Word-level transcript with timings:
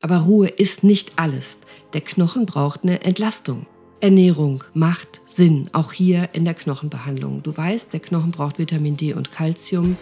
Aber 0.00 0.18
Ruhe 0.18 0.46
ist 0.46 0.84
nicht 0.84 1.14
alles. 1.16 1.58
Der 1.92 2.00
Knochen 2.00 2.46
braucht 2.46 2.84
eine 2.84 3.02
Entlastung. 3.02 3.66
Ernährung 4.00 4.62
macht 4.72 5.20
Sinn, 5.24 5.70
auch 5.72 5.92
hier 5.92 6.28
in 6.34 6.44
der 6.44 6.54
Knochenbehandlung. 6.54 7.42
Du 7.42 7.56
weißt, 7.56 7.92
der 7.92 7.98
Knochen 7.98 8.30
braucht 8.30 8.60
Vitamin 8.60 8.96
D 8.96 9.12
und 9.12 9.32
Calcium. 9.32 9.96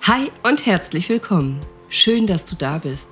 Hi 0.00 0.32
und 0.42 0.64
herzlich 0.64 1.10
willkommen. 1.10 1.60
Schön, 1.90 2.26
dass 2.26 2.46
du 2.46 2.54
da 2.54 2.78
bist. 2.78 3.06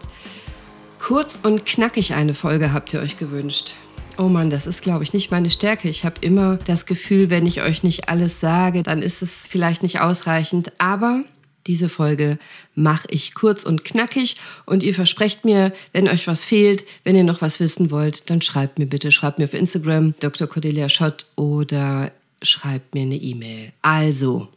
Kurz 0.98 1.38
und 1.42 1.66
knackig 1.66 2.14
eine 2.14 2.32
Folge 2.32 2.72
habt 2.72 2.94
ihr 2.94 3.00
euch 3.00 3.18
gewünscht. 3.18 3.74
Oh 4.16 4.28
Mann, 4.28 4.48
das 4.48 4.66
ist, 4.66 4.80
glaube 4.80 5.04
ich, 5.04 5.12
nicht 5.12 5.30
meine 5.30 5.50
Stärke. 5.50 5.90
Ich 5.90 6.06
habe 6.06 6.16
immer 6.22 6.56
das 6.56 6.86
Gefühl, 6.86 7.28
wenn 7.28 7.44
ich 7.44 7.60
euch 7.60 7.82
nicht 7.82 8.08
alles 8.08 8.40
sage, 8.40 8.82
dann 8.82 9.02
ist 9.02 9.20
es 9.20 9.30
vielleicht 9.30 9.82
nicht 9.82 10.00
ausreichend. 10.00 10.72
Aber 10.78 11.24
diese 11.66 11.88
Folge 11.88 12.38
mache 12.74 13.08
ich 13.10 13.34
kurz 13.34 13.64
und 13.64 13.84
knackig 13.84 14.36
und 14.66 14.82
ihr 14.82 14.94
versprecht 14.94 15.44
mir, 15.44 15.72
wenn 15.92 16.08
euch 16.08 16.26
was 16.26 16.44
fehlt, 16.44 16.84
wenn 17.04 17.16
ihr 17.16 17.24
noch 17.24 17.42
was 17.42 17.60
wissen 17.60 17.90
wollt, 17.90 18.30
dann 18.30 18.42
schreibt 18.42 18.78
mir 18.78 18.86
bitte, 18.86 19.12
schreibt 19.12 19.38
mir 19.38 19.44
auf 19.44 19.54
Instagram 19.54 20.14
Dr. 20.20 20.46
Cordelia 20.46 20.88
Schott 20.88 21.26
oder 21.36 22.12
schreibt 22.42 22.94
mir 22.94 23.02
eine 23.02 23.16
E-Mail. 23.16 23.72
Also, 23.82 24.48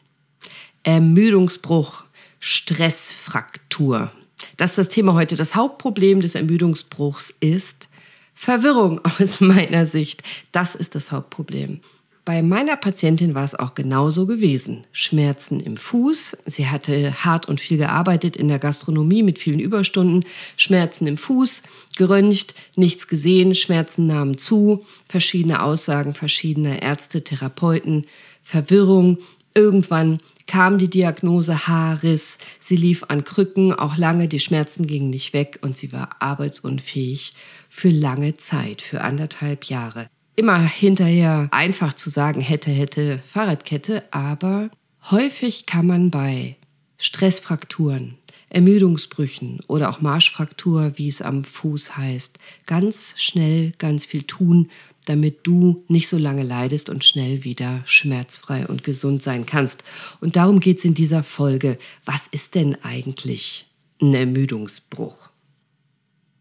Ermüdungsbruch, 0.83 2.03
Stressfraktur. 2.39 4.11
Das 4.57 4.71
ist 4.71 4.77
das 4.77 4.87
Thema 4.89 5.13
heute. 5.13 5.35
Das 5.35 5.55
Hauptproblem 5.55 6.21
des 6.21 6.35
Ermüdungsbruchs 6.35 7.33
ist 7.39 7.87
Verwirrung 8.33 9.01
aus 9.19 9.39
meiner 9.39 9.85
Sicht. 9.85 10.23
Das 10.51 10.75
ist 10.75 10.95
das 10.95 11.11
Hauptproblem. 11.11 11.81
Bei 12.25 12.41
meiner 12.41 12.77
Patientin 12.77 13.35
war 13.35 13.43
es 13.43 13.53
auch 13.53 13.75
genauso 13.75 14.25
gewesen. 14.25 14.87
Schmerzen 14.93 15.59
im 15.59 15.75
Fuß. 15.75 16.37
Sie 16.45 16.69
hatte 16.69 17.25
hart 17.25 17.49
und 17.49 17.59
viel 17.59 17.77
gearbeitet 17.77 18.37
in 18.37 18.47
der 18.47 18.59
Gastronomie 18.59 19.23
mit 19.23 19.39
vielen 19.39 19.59
Überstunden. 19.59 20.23
Schmerzen 20.55 21.05
im 21.05 21.17
Fuß, 21.17 21.63
geröntgt, 21.97 22.55
nichts 22.77 23.09
gesehen, 23.09 23.55
Schmerzen 23.55 24.07
nahmen 24.07 24.37
zu, 24.37 24.85
verschiedene 25.09 25.61
Aussagen 25.61 26.13
verschiedener 26.13 26.81
Ärzte, 26.81 27.25
Therapeuten, 27.25 28.07
Verwirrung. 28.41 29.17
Irgendwann 29.53 30.19
kam 30.47 30.77
die 30.77 30.89
Diagnose 30.89 31.67
Haarriss. 31.67 32.37
Sie 32.61 32.77
lief 32.77 33.03
an 33.09 33.25
Krücken, 33.25 33.73
auch 33.73 33.97
lange, 33.97 34.29
die 34.29 34.39
Schmerzen 34.39 34.87
gingen 34.87 35.09
nicht 35.09 35.33
weg 35.33 35.59
und 35.61 35.77
sie 35.77 35.91
war 35.91 36.15
arbeitsunfähig 36.19 37.33
für 37.67 37.89
lange 37.89 38.37
Zeit, 38.37 38.81
für 38.81 39.01
anderthalb 39.01 39.65
Jahre 39.65 40.07
immer 40.35 40.59
hinterher 40.59 41.47
einfach 41.51 41.93
zu 41.93 42.09
sagen, 42.09 42.41
hätte, 42.41 42.71
hätte, 42.71 43.19
Fahrradkette, 43.27 44.03
aber 44.11 44.69
häufig 45.11 45.65
kann 45.65 45.87
man 45.87 46.11
bei 46.11 46.55
Stressfrakturen, 46.97 48.15
Ermüdungsbrüchen 48.49 49.61
oder 49.67 49.89
auch 49.89 50.01
Marschfraktur, 50.01 50.93
wie 50.95 51.07
es 51.07 51.21
am 51.21 51.43
Fuß 51.43 51.97
heißt, 51.97 52.37
ganz 52.65 53.13
schnell 53.15 53.73
ganz 53.77 54.05
viel 54.05 54.23
tun, 54.23 54.69
damit 55.05 55.45
du 55.45 55.83
nicht 55.87 56.07
so 56.07 56.17
lange 56.17 56.43
leidest 56.43 56.89
und 56.89 57.03
schnell 57.03 57.43
wieder 57.43 57.81
schmerzfrei 57.85 58.65
und 58.67 58.83
gesund 58.83 59.21
sein 59.21 59.45
kannst. 59.45 59.83
Und 60.21 60.35
darum 60.35 60.59
geht 60.59 60.79
es 60.79 60.85
in 60.85 60.93
dieser 60.93 61.23
Folge. 61.23 61.77
Was 62.05 62.21
ist 62.31 62.55
denn 62.55 62.77
eigentlich 62.83 63.67
ein 64.01 64.13
Ermüdungsbruch? 64.13 65.29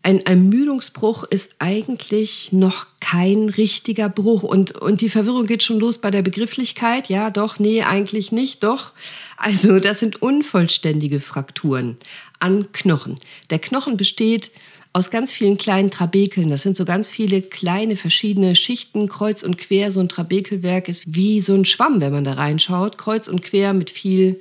Ein 0.05 0.21
Ermüdungsbruch 0.21 1.23
ist 1.25 1.51
eigentlich 1.61 2.51
noch 2.53 2.87
kein 2.99 3.49
richtiger 3.49 4.09
Bruch. 4.09 4.43
Und, 4.43 4.73
und 4.73 5.01
die 5.01 5.09
Verwirrung 5.09 5.47
geht 5.47 5.63
schon 5.63 5.79
los 5.79 5.99
bei 5.99 6.11
der 6.11 6.23
Begrifflichkeit. 6.23 7.09
Ja, 7.09 7.31
doch, 7.31 7.61
nee, 7.61 7.83
eigentlich 7.83 8.33
nicht, 8.33 8.65
doch. 8.65 8.93
Also 9.37 9.79
das 9.79 10.01
sind 10.01 10.21
unvollständige 10.21 11.21
Frakturen 11.21 11.99
an 12.41 12.73
Knochen. 12.73 13.15
Der 13.51 13.61
Knochen 13.61 13.97
besteht 13.97 14.51
aus 14.93 15.11
ganz 15.11 15.31
vielen 15.31 15.57
kleinen 15.57 15.91
Trabekeln. 15.91 16.49
Das 16.49 16.63
sind 16.63 16.77
so 16.77 16.85
ganz 16.85 17.09
viele 17.09 17.41
kleine 17.41 17.95
verschiedene 17.95 18.57
Schichten, 18.57 19.09
kreuz 19.09 19.43
und 19.43 19.57
quer. 19.57 19.93
So 19.93 20.01
ein 20.01 20.09
Trabekelwerk 20.09 20.89
ist 20.89 21.05
wie 21.07 21.41
so 21.41 21.55
ein 21.55 21.65
Schwamm, 21.65 22.01
wenn 22.01 22.13
man 22.13 22.25
da 22.25 22.33
reinschaut. 22.33 22.99
Kreuz 22.99 23.29
und 23.29 23.43
quer 23.43 23.73
mit 23.73 23.91
viel 23.91 24.41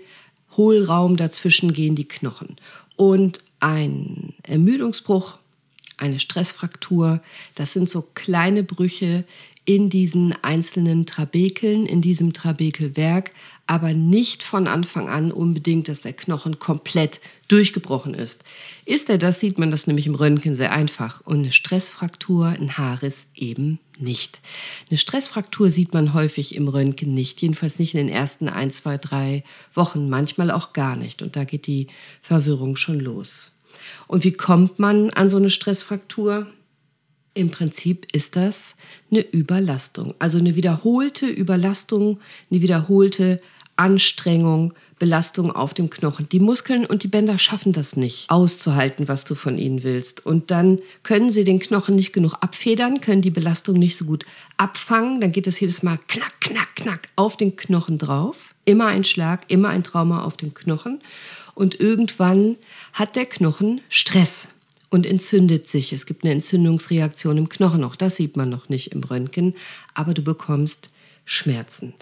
Hohlraum 0.57 1.17
dazwischen 1.17 1.71
gehen 1.71 1.95
die 1.95 2.07
Knochen. 2.07 2.57
Und 2.95 3.39
ein 3.59 4.33
Ermüdungsbruch 4.43 5.37
eine 6.01 6.19
Stressfraktur. 6.19 7.21
Das 7.55 7.73
sind 7.73 7.89
so 7.89 8.05
kleine 8.13 8.63
Brüche 8.63 9.23
in 9.63 9.89
diesen 9.89 10.33
einzelnen 10.41 11.05
Trabekeln, 11.05 11.85
in 11.85 12.01
diesem 12.01 12.33
Trabekelwerk, 12.33 13.31
aber 13.67 13.93
nicht 13.93 14.41
von 14.41 14.67
Anfang 14.67 15.07
an 15.07 15.31
unbedingt, 15.31 15.87
dass 15.87 16.01
der 16.01 16.13
Knochen 16.13 16.57
komplett 16.57 17.21
durchgebrochen 17.47 18.15
ist. 18.15 18.43
Ist 18.85 19.09
er 19.09 19.19
das, 19.19 19.39
sieht 19.39 19.59
man 19.59 19.69
das 19.69 19.85
nämlich 19.85 20.07
im 20.07 20.15
Röntgen 20.15 20.55
sehr 20.55 20.71
einfach. 20.71 21.21
Und 21.21 21.39
eine 21.39 21.51
Stressfraktur, 21.51 22.47
ein 22.47 22.77
Haares 22.77 23.27
eben 23.35 23.79
nicht. 23.99 24.41
Eine 24.89 24.97
Stressfraktur 24.97 25.69
sieht 25.69 25.93
man 25.93 26.13
häufig 26.15 26.55
im 26.55 26.67
Röntgen 26.67 27.13
nicht, 27.13 27.41
jedenfalls 27.41 27.77
nicht 27.77 27.93
in 27.93 28.07
den 28.07 28.13
ersten 28.13 28.49
ein, 28.49 28.71
zwei, 28.71 28.97
drei 28.97 29.43
Wochen, 29.75 30.09
manchmal 30.09 30.49
auch 30.49 30.73
gar 30.73 30.95
nicht. 30.95 31.21
Und 31.21 31.35
da 31.35 31.43
geht 31.43 31.67
die 31.67 31.87
Verwirrung 32.21 32.77
schon 32.77 32.99
los. 32.99 33.50
Und 34.07 34.23
wie 34.23 34.31
kommt 34.31 34.79
man 34.79 35.09
an 35.11 35.29
so 35.29 35.37
eine 35.37 35.49
Stressfraktur? 35.49 36.47
Im 37.33 37.49
Prinzip 37.49 38.07
ist 38.13 38.35
das 38.35 38.75
eine 39.09 39.21
Überlastung, 39.21 40.15
also 40.19 40.37
eine 40.37 40.55
wiederholte 40.55 41.27
Überlastung, 41.27 42.19
eine 42.49 42.61
wiederholte 42.61 43.41
Anstrengung, 43.77 44.73
Belastung 44.99 45.51
auf 45.51 45.73
dem 45.73 45.89
Knochen. 45.89 46.29
Die 46.29 46.39
Muskeln 46.39 46.85
und 46.85 47.01
die 47.01 47.07
Bänder 47.07 47.39
schaffen 47.39 47.73
das 47.73 47.95
nicht, 47.95 48.29
auszuhalten, 48.29 49.07
was 49.07 49.23
du 49.23 49.33
von 49.33 49.57
ihnen 49.57 49.81
willst. 49.81 50.23
Und 50.23 50.51
dann 50.51 50.79
können 51.01 51.31
sie 51.31 51.43
den 51.43 51.57
Knochen 51.57 51.95
nicht 51.95 52.13
genug 52.13 52.35
abfedern, 52.41 53.01
können 53.01 53.23
die 53.23 53.31
Belastung 53.31 53.79
nicht 53.79 53.97
so 53.97 54.05
gut 54.05 54.25
abfangen. 54.57 55.19
Dann 55.19 55.31
geht 55.31 55.47
es 55.47 55.59
jedes 55.59 55.81
Mal 55.81 55.97
knack, 56.07 56.39
knack, 56.41 56.75
knack 56.75 57.07
auf 57.15 57.37
den 57.37 57.55
Knochen 57.55 57.97
drauf. 57.97 58.37
Immer 58.65 58.87
ein 58.87 59.03
Schlag, 59.03 59.45
immer 59.47 59.69
ein 59.69 59.83
Trauma 59.83 60.23
auf 60.23 60.37
dem 60.37 60.53
Knochen 60.53 60.99
und 61.55 61.79
irgendwann 61.79 62.57
hat 62.93 63.15
der 63.15 63.25
Knochen 63.25 63.81
Stress 63.89 64.47
und 64.89 65.05
entzündet 65.05 65.69
sich. 65.69 65.93
Es 65.93 66.05
gibt 66.05 66.23
eine 66.23 66.33
Entzündungsreaktion 66.33 67.37
im 67.37 67.49
Knochen. 67.49 67.83
Auch 67.83 67.95
das 67.95 68.17
sieht 68.17 68.37
man 68.37 68.49
noch 68.49 68.69
nicht 68.69 68.91
im 68.91 69.03
Röntgen, 69.03 69.55
aber 69.93 70.13
du 70.13 70.21
bekommst 70.21 70.91
Schmerzen. 71.23 71.93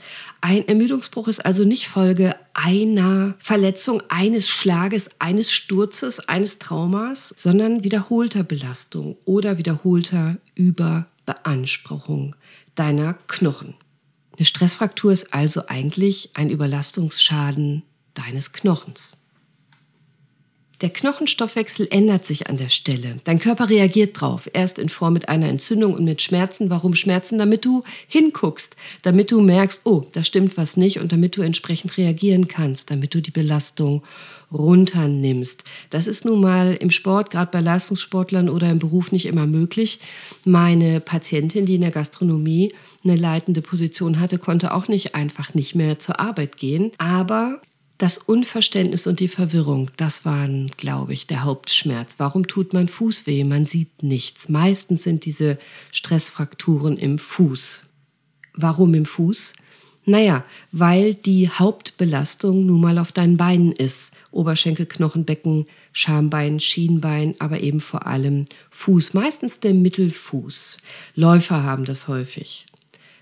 Ein 0.42 0.68
Ermüdungsbruch 0.68 1.28
ist 1.28 1.46
also 1.46 1.64
nicht 1.64 1.88
Folge 1.88 2.36
einer 2.54 3.36
Verletzung, 3.40 4.02
eines 4.10 4.50
Schlages, 4.50 5.10
eines 5.20 5.52
Sturzes, 5.52 6.20
eines 6.20 6.58
Traumas, 6.58 7.34
sondern 7.38 7.84
wiederholter 7.84 8.44
Belastung 8.44 9.18
oder 9.26 9.58
wiederholter 9.58 10.38
Überbeanspruchung 10.56 12.36
deiner 12.76 13.14
Knochen. 13.28 13.76
Eine 14.36 14.46
Stressfraktur 14.46 15.12
ist 15.12 15.34
also 15.34 15.68
eigentlich 15.68 16.32
ein 16.34 16.50
Überlastungsschaden 16.50 17.84
deines 18.14 18.54
Knochens. 18.54 19.19
Der 20.82 20.90
Knochenstoffwechsel 20.90 21.90
ändert 21.92 22.26
sich 22.26 22.48
an 22.48 22.56
der 22.56 22.70
Stelle. 22.70 23.20
Dein 23.26 23.40
Körper 23.40 23.70
reagiert 23.70 24.20
drauf. 24.20 24.50
Erst 24.54 24.80
in 24.80 24.88
Form 24.88 25.12
mit 25.12 25.28
einer 25.28 25.50
Entzündung 25.50 25.94
und 25.94 26.06
mit 26.06 26.22
Schmerzen. 26.22 26.70
Warum 26.70 26.96
Schmerzen? 26.96 27.38
Damit 27.38 27.66
du 27.66 27.84
hinguckst, 28.08 28.78
damit 29.02 29.30
du 29.30 29.42
merkst, 29.42 29.82
oh, 29.84 30.06
da 30.14 30.24
stimmt 30.24 30.56
was 30.56 30.78
nicht 30.78 31.00
und 31.00 31.12
damit 31.12 31.36
du 31.36 31.42
entsprechend 31.42 31.98
reagieren 31.98 32.48
kannst, 32.48 32.92
damit 32.92 33.14
du 33.14 33.22
die 33.22 33.32
Belastung 33.32 34.04
runternimmst. 34.54 35.66
Das 35.90 36.08
ist 36.08 36.24
nun 36.24 36.40
mal 36.40 36.76
im 36.76 36.92
Sport, 36.92 37.30
gerade 37.30 37.52
bei 37.52 37.60
Leistungssportlern 37.60 38.48
oder 38.48 38.72
im 38.72 38.80
Beruf 38.80 39.12
nicht 39.12 39.26
immer 39.26 39.48
möglich. 39.48 40.00
Meine 40.46 41.02
Patientin, 41.02 41.66
die 41.66 41.76
in 41.76 41.82
der 41.82 41.92
Gastronomie 41.92 42.74
eine 43.04 43.18
leitende 43.18 43.62
Position 43.62 44.20
hatte, 44.22 44.38
konnte 44.38 44.74
auch 44.74 44.88
nicht 44.88 45.14
einfach 45.14 45.54
nicht 45.54 45.76
mehr 45.76 46.00
zur 46.00 46.22
Arbeit 46.22 46.56
gehen. 46.56 46.92
Aber 46.98 47.62
das 48.00 48.18
Unverständnis 48.18 49.06
und 49.08 49.20
die 49.20 49.28
Verwirrung, 49.28 49.92
das 49.98 50.24
waren, 50.24 50.72
glaube 50.78 51.14
ich, 51.14 51.28
der 51.28 51.44
Hauptschmerz. 51.44 52.16
Warum 52.18 52.48
tut 52.48 52.74
man 52.74 52.88
Fuß 52.88 53.28
weh? 53.28 53.44
Man 53.44 53.66
sieht 53.66 54.02
nichts. 54.02 54.48
Meistens 54.48 55.04
sind 55.04 55.26
diese 55.26 55.60
Stressfrakturen 55.92 56.98
im 56.98 57.20
Fuß. 57.20 57.84
Warum 58.54 58.94
im 58.94 59.06
Fuß? 59.06 59.54
Naja, 60.06 60.46
weil 60.72 61.14
die 61.14 61.50
Hauptbelastung 61.50 62.66
nun 62.66 62.80
mal 62.80 62.98
auf 63.00 63.12
deinen 63.12 63.36
Beinen 63.36 63.74
ist. 63.74 64.12
Oberschenkel, 64.32 64.86
Knochenbecken, 64.86 65.68
Schambein, 65.92 66.62
Schienbein, 66.62 67.36
aber 67.40 67.60
eben 67.60 67.82
vor 67.82 68.08
allem 68.08 68.46
Fuß. 68.72 69.14
Meistens 69.14 69.60
der 69.60 69.74
Mittelfuß. 69.74 70.78
Läufer 71.16 71.64
haben 71.64 71.84
das 71.84 72.08
häufig. 72.08 72.66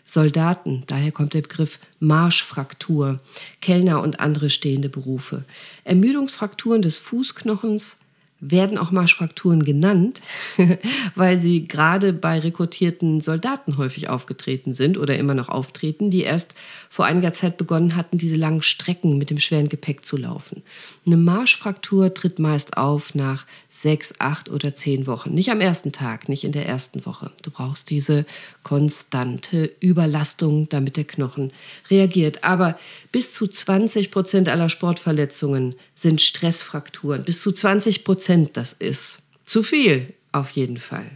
Soldaten, 0.07 0.83
daher 0.87 1.11
kommt 1.11 1.33
der 1.33 1.41
Begriff 1.41 1.79
Marschfraktur, 1.99 3.19
Kellner 3.61 4.01
und 4.01 4.21
andere 4.21 4.49
stehende 4.49 4.87
Berufe. 4.87 5.43
Ermüdungsfrakturen 5.83 6.81
des 6.81 6.95
Fußknochens 6.95 7.97
werden 8.39 8.77
auch 8.77 8.91
Marschfrakturen 8.91 9.63
genannt, 9.63 10.21
weil 11.15 11.39
sie 11.39 11.67
gerade 11.67 12.13
bei 12.13 12.39
rekrutierten 12.39 13.19
Soldaten 13.19 13.77
häufig 13.77 14.09
aufgetreten 14.09 14.73
sind 14.73 14.97
oder 14.97 15.17
immer 15.17 15.33
noch 15.33 15.49
auftreten, 15.49 16.09
die 16.09 16.21
erst 16.21 16.53
vor 16.89 17.05
einiger 17.05 17.33
Zeit 17.33 17.57
begonnen 17.57 17.95
hatten, 17.95 18.17
diese 18.17 18.35
langen 18.35 18.61
Strecken 18.61 19.17
mit 19.17 19.29
dem 19.29 19.39
schweren 19.39 19.69
Gepäck 19.69 20.05
zu 20.05 20.17
laufen. 20.17 20.61
Eine 21.05 21.17
Marschfraktur 21.17 22.13
tritt 22.13 22.39
meist 22.39 22.77
auf 22.77 23.15
nach 23.15 23.45
sechs, 23.81 24.13
acht 24.19 24.49
oder 24.49 24.75
zehn 24.75 25.07
Wochen. 25.07 25.33
Nicht 25.33 25.51
am 25.51 25.61
ersten 25.61 25.91
Tag, 25.91 26.29
nicht 26.29 26.43
in 26.43 26.51
der 26.51 26.65
ersten 26.65 27.05
Woche. 27.05 27.31
Du 27.43 27.51
brauchst 27.51 27.89
diese 27.89 28.25
konstante 28.63 29.71
Überlastung, 29.79 30.67
damit 30.69 30.97
der 30.97 31.05
Knochen 31.05 31.51
reagiert. 31.89 32.43
Aber 32.43 32.77
bis 33.11 33.33
zu 33.33 33.47
20 33.47 34.11
Prozent 34.11 34.49
aller 34.49 34.69
Sportverletzungen 34.69 35.75
sind 35.95 36.21
Stressfrakturen. 36.21 37.23
Bis 37.23 37.41
zu 37.41 37.51
20 37.51 38.03
Prozent, 38.03 38.57
das 38.57 38.73
ist 38.73 39.19
zu 39.45 39.63
viel, 39.63 40.13
auf 40.31 40.51
jeden 40.51 40.77
Fall. 40.77 41.11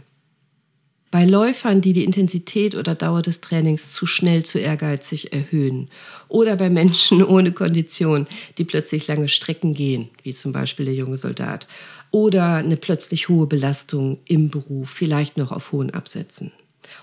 Bei 1.12 1.26
Läufern, 1.26 1.82
die 1.82 1.92
die 1.92 2.04
Intensität 2.04 2.74
oder 2.74 2.94
Dauer 2.94 3.20
des 3.20 3.42
Trainings 3.42 3.92
zu 3.92 4.06
schnell, 4.06 4.46
zu 4.46 4.58
ehrgeizig 4.58 5.34
erhöhen. 5.34 5.90
Oder 6.28 6.56
bei 6.56 6.70
Menschen 6.70 7.22
ohne 7.26 7.52
Kondition, 7.52 8.26
die 8.56 8.64
plötzlich 8.64 9.08
lange 9.08 9.28
Strecken 9.28 9.74
gehen, 9.74 10.08
wie 10.22 10.32
zum 10.32 10.52
Beispiel 10.52 10.86
der 10.86 10.94
junge 10.94 11.18
Soldat. 11.18 11.68
Oder 12.12 12.54
eine 12.54 12.78
plötzlich 12.78 13.28
hohe 13.28 13.46
Belastung 13.46 14.20
im 14.24 14.48
Beruf, 14.48 14.88
vielleicht 14.88 15.36
noch 15.36 15.52
auf 15.52 15.72
hohen 15.72 15.90
Absätzen. 15.90 16.50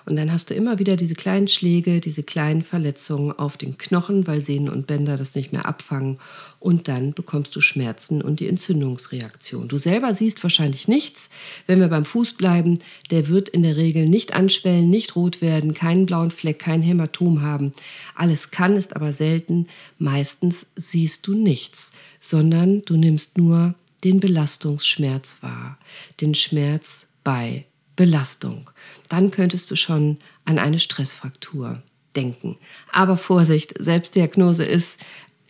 Und 0.05 0.15
dann 0.15 0.31
hast 0.31 0.49
du 0.49 0.53
immer 0.53 0.79
wieder 0.79 0.95
diese 0.95 1.15
kleinen 1.15 1.47
Schläge, 1.47 1.99
diese 1.99 2.23
kleinen 2.23 2.63
Verletzungen 2.63 3.31
auf 3.31 3.57
den 3.57 3.77
Knochen, 3.77 4.27
weil 4.27 4.43
Sehnen 4.43 4.69
und 4.69 4.87
Bänder 4.87 5.17
das 5.17 5.35
nicht 5.35 5.51
mehr 5.51 5.65
abfangen. 5.65 6.19
Und 6.59 6.87
dann 6.87 7.13
bekommst 7.13 7.55
du 7.55 7.61
Schmerzen 7.61 8.21
und 8.21 8.39
die 8.39 8.47
Entzündungsreaktion. 8.47 9.67
Du 9.67 9.77
selber 9.77 10.13
siehst 10.13 10.43
wahrscheinlich 10.43 10.87
nichts. 10.87 11.29
Wenn 11.67 11.79
wir 11.79 11.87
beim 11.87 12.05
Fuß 12.05 12.33
bleiben, 12.33 12.79
der 13.11 13.27
wird 13.27 13.49
in 13.49 13.63
der 13.63 13.77
Regel 13.77 14.07
nicht 14.07 14.33
anschwellen, 14.33 14.89
nicht 14.89 15.15
rot 15.15 15.41
werden, 15.41 15.73
keinen 15.73 16.05
blauen 16.05 16.31
Fleck, 16.31 16.59
kein 16.59 16.81
Hämatom 16.81 17.41
haben. 17.41 17.73
Alles 18.15 18.51
kann, 18.51 18.75
ist 18.75 18.95
aber 18.95 19.13
selten. 19.13 19.67
Meistens 19.97 20.65
siehst 20.75 21.25
du 21.27 21.33
nichts, 21.33 21.91
sondern 22.19 22.83
du 22.83 22.97
nimmst 22.97 23.37
nur 23.37 23.75
den 24.03 24.19
Belastungsschmerz 24.19 25.37
wahr, 25.41 25.77
den 26.21 26.35
Schmerz 26.35 27.05
bei 27.23 27.65
Belastung. 27.99 28.69
Dann 29.09 29.29
könntest 29.29 29.69
du 29.69 29.75
schon 29.75 30.19
an 30.45 30.57
eine 30.57 30.79
Stressfraktur 30.79 31.83
denken. 32.15 32.55
Aber 32.93 33.17
Vorsicht, 33.17 33.73
Selbstdiagnose 33.77 34.63
ist 34.63 34.97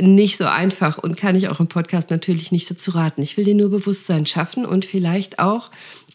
nicht 0.02 0.38
so 0.38 0.46
einfach 0.46 0.98
und 0.98 1.16
kann 1.16 1.36
ich 1.36 1.48
auch 1.48 1.60
im 1.60 1.68
Podcast 1.68 2.10
natürlich 2.10 2.52
nicht 2.52 2.68
dazu 2.72 2.90
raten. 2.90 3.22
Ich 3.22 3.38
will 3.38 3.46
dir 3.46 3.54
nur 3.54 3.70
Bewusstsein 3.70 4.26
schaffen 4.26 4.66
und 4.66 4.84
vielleicht 4.84 5.38
auch 5.38 5.70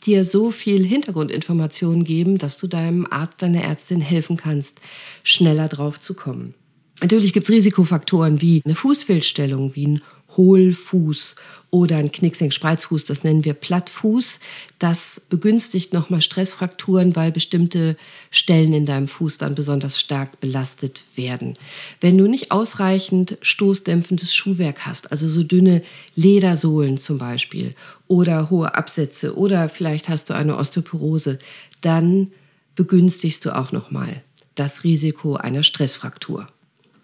dir 0.04 0.25
so 0.25 0.50
viel 0.50 0.84
Hintergrundinformationen 0.84 2.02
geben, 2.02 2.38
dass 2.38 2.58
du 2.58 2.66
deinem 2.66 3.06
Arzt, 3.08 3.40
deiner 3.40 3.62
Ärztin 3.62 4.00
helfen 4.00 4.37
kannst, 4.37 4.80
schneller 5.22 5.69
drauf 5.69 6.00
zu 6.00 6.14
kommen. 6.14 6.54
Natürlich 7.00 7.32
gibt 7.32 7.48
es 7.48 7.54
Risikofaktoren 7.54 8.40
wie 8.40 8.60
eine 8.64 8.75
Fußfehlstellung, 8.75 9.76
wie 9.76 9.87
ein 9.87 10.02
Hohlfuß 10.36 11.34
oder 11.75 11.96
ein 11.96 12.12
Knicksenk-Spreizfuß, 12.12 13.04
das 13.04 13.25
nennen 13.25 13.44
wir 13.44 13.54
Plattfuß. 13.54 14.38
Das 14.78 15.20
begünstigt 15.28 15.92
nochmal 15.92 16.22
Stressfrakturen, 16.22 17.16
weil 17.16 17.32
bestimmte 17.32 17.96
Stellen 18.31 18.72
in 18.72 18.86
deinem 18.86 19.08
Fuß 19.08 19.38
dann 19.38 19.56
besonders 19.56 19.98
stark 19.98 20.38
belastet 20.38 21.02
werden. 21.16 21.54
Wenn 22.00 22.16
du 22.16 22.28
nicht 22.28 22.52
ausreichend 22.52 23.38
stoßdämpfendes 23.42 24.32
Schuhwerk 24.32 24.86
hast, 24.86 25.10
also 25.10 25.28
so 25.28 25.42
dünne 25.42 25.82
Ledersohlen 26.14 26.96
zum 26.96 27.19
Beispiel 27.19 27.75
oder 28.06 28.50
hohe 28.50 28.75
Absätze 28.75 29.37
oder 29.37 29.69
vielleicht 29.69 30.08
hast 30.08 30.30
du 30.30 30.34
eine 30.34 30.56
Osteoporose, 30.56 31.40
dann 31.80 32.30
begünstigst 32.76 33.44
du 33.44 33.56
auch 33.56 33.72
nochmal 33.72 34.22
das 34.54 34.84
Risiko 34.84 35.34
einer 35.34 35.64
Stressfraktur. 35.64 36.46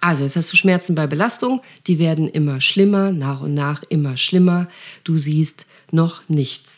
Also 0.00 0.24
jetzt 0.24 0.36
hast 0.36 0.52
du 0.52 0.56
Schmerzen 0.56 0.94
bei 0.94 1.06
Belastung, 1.06 1.60
die 1.86 1.98
werden 1.98 2.28
immer 2.28 2.60
schlimmer, 2.60 3.12
nach 3.12 3.42
und 3.42 3.54
nach 3.54 3.82
immer 3.88 4.16
schlimmer. 4.16 4.68
Du 5.04 5.18
siehst 5.18 5.66
noch 5.90 6.22
nichts. 6.28 6.70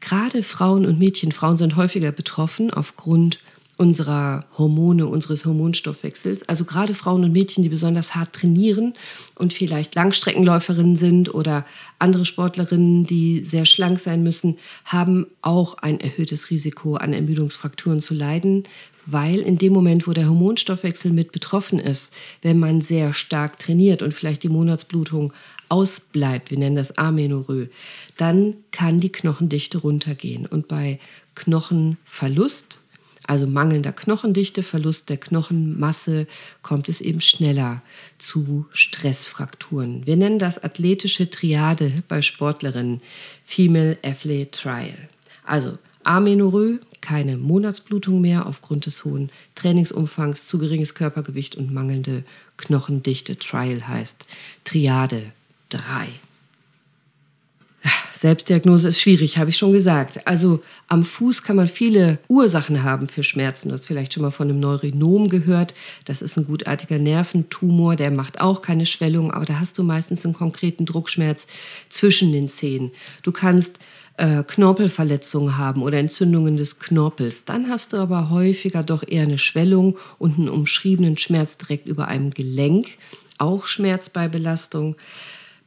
Gerade 0.00 0.42
Frauen 0.42 0.86
und 0.86 0.98
Mädchen, 0.98 1.32
Frauen 1.32 1.56
sind 1.56 1.76
häufiger 1.76 2.12
betroffen 2.12 2.70
aufgrund 2.70 3.40
unserer 3.76 4.46
Hormone, 4.56 5.06
unseres 5.06 5.44
Hormonstoffwechsels. 5.44 6.48
Also 6.48 6.64
gerade 6.64 6.94
Frauen 6.94 7.24
und 7.24 7.32
Mädchen, 7.32 7.62
die 7.62 7.68
besonders 7.68 8.14
hart 8.14 8.32
trainieren 8.32 8.94
und 9.34 9.52
vielleicht 9.52 9.94
Langstreckenläuferinnen 9.94 10.96
sind 10.96 11.34
oder 11.34 11.66
andere 11.98 12.24
Sportlerinnen, 12.24 13.04
die 13.04 13.44
sehr 13.44 13.66
schlank 13.66 14.00
sein 14.00 14.22
müssen, 14.22 14.56
haben 14.84 15.26
auch 15.42 15.74
ein 15.78 16.00
erhöhtes 16.00 16.50
Risiko 16.50 16.96
an 16.96 17.12
Ermüdungsfrakturen 17.12 18.00
zu 18.00 18.14
leiden, 18.14 18.64
weil 19.06 19.38
in 19.38 19.56
dem 19.56 19.72
Moment, 19.72 20.08
wo 20.08 20.12
der 20.12 20.28
Hormonstoffwechsel 20.28 21.12
mit 21.12 21.30
betroffen 21.30 21.78
ist, 21.78 22.12
wenn 22.42 22.58
man 22.58 22.80
sehr 22.80 23.12
stark 23.12 23.58
trainiert 23.58 24.02
und 24.02 24.12
vielleicht 24.12 24.42
die 24.42 24.48
Monatsblutung 24.48 25.32
ausbleibt, 25.68 26.50
wir 26.50 26.58
nennen 26.58 26.76
das 26.76 26.96
Amenorrhoe, 26.96 27.68
dann 28.16 28.54
kann 28.72 29.00
die 29.00 29.10
Knochendichte 29.10 29.78
runtergehen. 29.78 30.46
Und 30.46 30.68
bei 30.68 30.98
Knochenverlust, 31.34 32.78
also 33.26 33.46
mangelnder 33.46 33.92
Knochendichte, 33.92 34.62
Verlust 34.62 35.08
der 35.08 35.16
Knochenmasse, 35.16 36.26
kommt 36.62 36.88
es 36.88 37.00
eben 37.00 37.20
schneller 37.20 37.82
zu 38.18 38.66
Stressfrakturen. 38.72 40.06
Wir 40.06 40.16
nennen 40.16 40.38
das 40.38 40.62
athletische 40.62 41.28
Triade 41.28 41.92
bei 42.08 42.22
Sportlerinnen, 42.22 43.00
Female 43.44 43.98
Athlete 44.02 44.50
Trial. 44.50 45.08
Also 45.44 45.78
Amenorrhoe, 46.04 46.78
keine 47.00 47.36
Monatsblutung 47.36 48.20
mehr 48.20 48.46
aufgrund 48.46 48.86
des 48.86 49.04
hohen 49.04 49.30
Trainingsumfangs, 49.54 50.46
zu 50.46 50.58
geringes 50.58 50.94
Körpergewicht 50.94 51.56
und 51.56 51.72
mangelnde 51.72 52.24
Knochendichte. 52.56 53.38
Trial 53.38 53.86
heißt 53.86 54.26
Triade 54.64 55.32
3. 55.70 55.80
Selbstdiagnose 58.18 58.88
ist 58.88 59.00
schwierig, 59.00 59.38
habe 59.38 59.50
ich 59.50 59.58
schon 59.58 59.72
gesagt. 59.72 60.26
Also 60.26 60.62
am 60.88 61.04
Fuß 61.04 61.42
kann 61.42 61.56
man 61.56 61.68
viele 61.68 62.18
Ursachen 62.28 62.82
haben 62.82 63.08
für 63.08 63.22
Schmerzen. 63.22 63.68
Du 63.68 63.74
hast 63.74 63.86
vielleicht 63.86 64.14
schon 64.14 64.22
mal 64.22 64.30
von 64.30 64.48
einem 64.48 64.60
Neurinom 64.60 65.28
gehört. 65.28 65.74
Das 66.04 66.22
ist 66.22 66.36
ein 66.36 66.46
gutartiger 66.46 66.98
Nerventumor, 66.98 67.96
der 67.96 68.10
macht 68.10 68.40
auch 68.40 68.62
keine 68.62 68.86
Schwellung, 68.86 69.32
aber 69.32 69.44
da 69.44 69.60
hast 69.60 69.78
du 69.78 69.82
meistens 69.82 70.24
einen 70.24 70.34
konkreten 70.34 70.86
Druckschmerz 70.86 71.46
zwischen 71.90 72.32
den 72.32 72.48
Zehen. 72.48 72.90
Du 73.22 73.32
kannst 73.32 73.78
äh, 74.16 74.42
Knorpelverletzungen 74.42 75.58
haben 75.58 75.82
oder 75.82 75.98
Entzündungen 75.98 76.56
des 76.56 76.78
Knorpels. 76.78 77.44
Dann 77.44 77.68
hast 77.68 77.92
du 77.92 77.98
aber 77.98 78.30
häufiger 78.30 78.82
doch 78.82 79.06
eher 79.06 79.22
eine 79.22 79.38
Schwellung 79.38 79.98
und 80.18 80.38
einen 80.38 80.48
umschriebenen 80.48 81.18
Schmerz 81.18 81.58
direkt 81.58 81.86
über 81.86 82.08
einem 82.08 82.30
Gelenk. 82.30 82.88
Auch 83.38 83.66
Schmerz 83.66 84.08
bei 84.08 84.28
Belastung. 84.28 84.96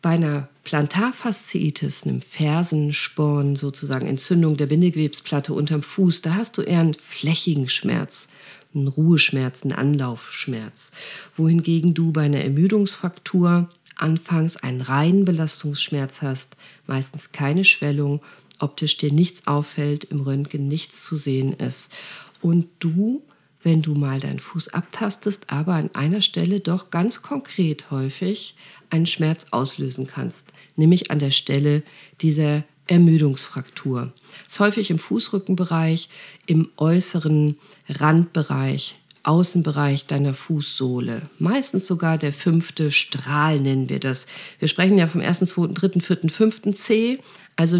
Bei 0.01 0.11
einer 0.11 0.47
Plantarfasziitis, 0.69 2.03
einem 2.03 2.21
Fersensporn, 2.21 3.55
sozusagen 3.55 4.05
Entzündung 4.05 4.55
der 4.55 4.67
Bindegewebsplatte 4.67 5.51
unterm 5.51 5.81
Fuß, 5.81 6.21
da 6.21 6.35
hast 6.35 6.59
du 6.59 6.61
eher 6.61 6.81
einen 6.81 6.93
flächigen 6.93 7.67
Schmerz, 7.67 8.27
einen 8.75 8.87
Ruheschmerz, 8.87 9.63
einen 9.63 9.71
Anlaufschmerz. 9.71 10.91
Wohingegen 11.35 11.95
du 11.95 12.11
bei 12.11 12.21
einer 12.21 12.43
Ermüdungsfraktur 12.43 13.67
anfangs 13.95 14.57
einen 14.57 14.81
reinen 14.81 15.25
Belastungsschmerz 15.25 16.21
hast, 16.21 16.55
meistens 16.85 17.31
keine 17.31 17.63
Schwellung, 17.63 18.21
optisch 18.59 18.95
dir 18.97 19.11
nichts 19.11 19.47
auffällt, 19.47 20.03
im 20.03 20.21
Röntgen 20.21 20.67
nichts 20.67 21.03
zu 21.03 21.15
sehen 21.15 21.53
ist 21.53 21.91
und 22.43 22.67
du, 22.77 23.23
wenn 23.63 23.81
du 23.81 23.93
mal 23.93 24.19
deinen 24.19 24.39
Fuß 24.39 24.69
abtastest, 24.69 25.45
aber 25.47 25.73
an 25.73 25.89
einer 25.93 26.21
Stelle 26.21 26.59
doch 26.59 26.89
ganz 26.89 27.21
konkret 27.21 27.91
häufig 27.91 28.55
einen 28.89 29.05
Schmerz 29.05 29.45
auslösen 29.51 30.07
kannst, 30.07 30.51
nämlich 30.75 31.11
an 31.11 31.19
der 31.19 31.31
Stelle 31.31 31.83
dieser 32.21 32.63
Ermüdungsfraktur. 32.87 34.11
Das 34.43 34.53
ist 34.53 34.59
häufig 34.59 34.89
im 34.89 34.99
Fußrückenbereich, 34.99 36.09
im 36.47 36.69
äußeren 36.77 37.57
Randbereich 37.87 38.95
Außenbereich 39.23 40.07
deiner 40.07 40.33
Fußsohle. 40.33 41.23
Meistens 41.39 41.85
sogar 41.85 42.17
der 42.17 42.31
fünfte 42.31 42.89
Strahl 42.89 43.59
nennen 43.59 43.89
wir 43.89 43.99
das. 43.99 44.25
Wir 44.59 44.67
sprechen 44.67 44.97
ja 44.97 45.07
vom 45.07 45.21
ersten, 45.21 45.45
zweiten, 45.45 45.73
dritten, 45.73 46.01
vierten, 46.01 46.29
fünften 46.29 46.73
C. 46.73 47.19
Also 47.55 47.77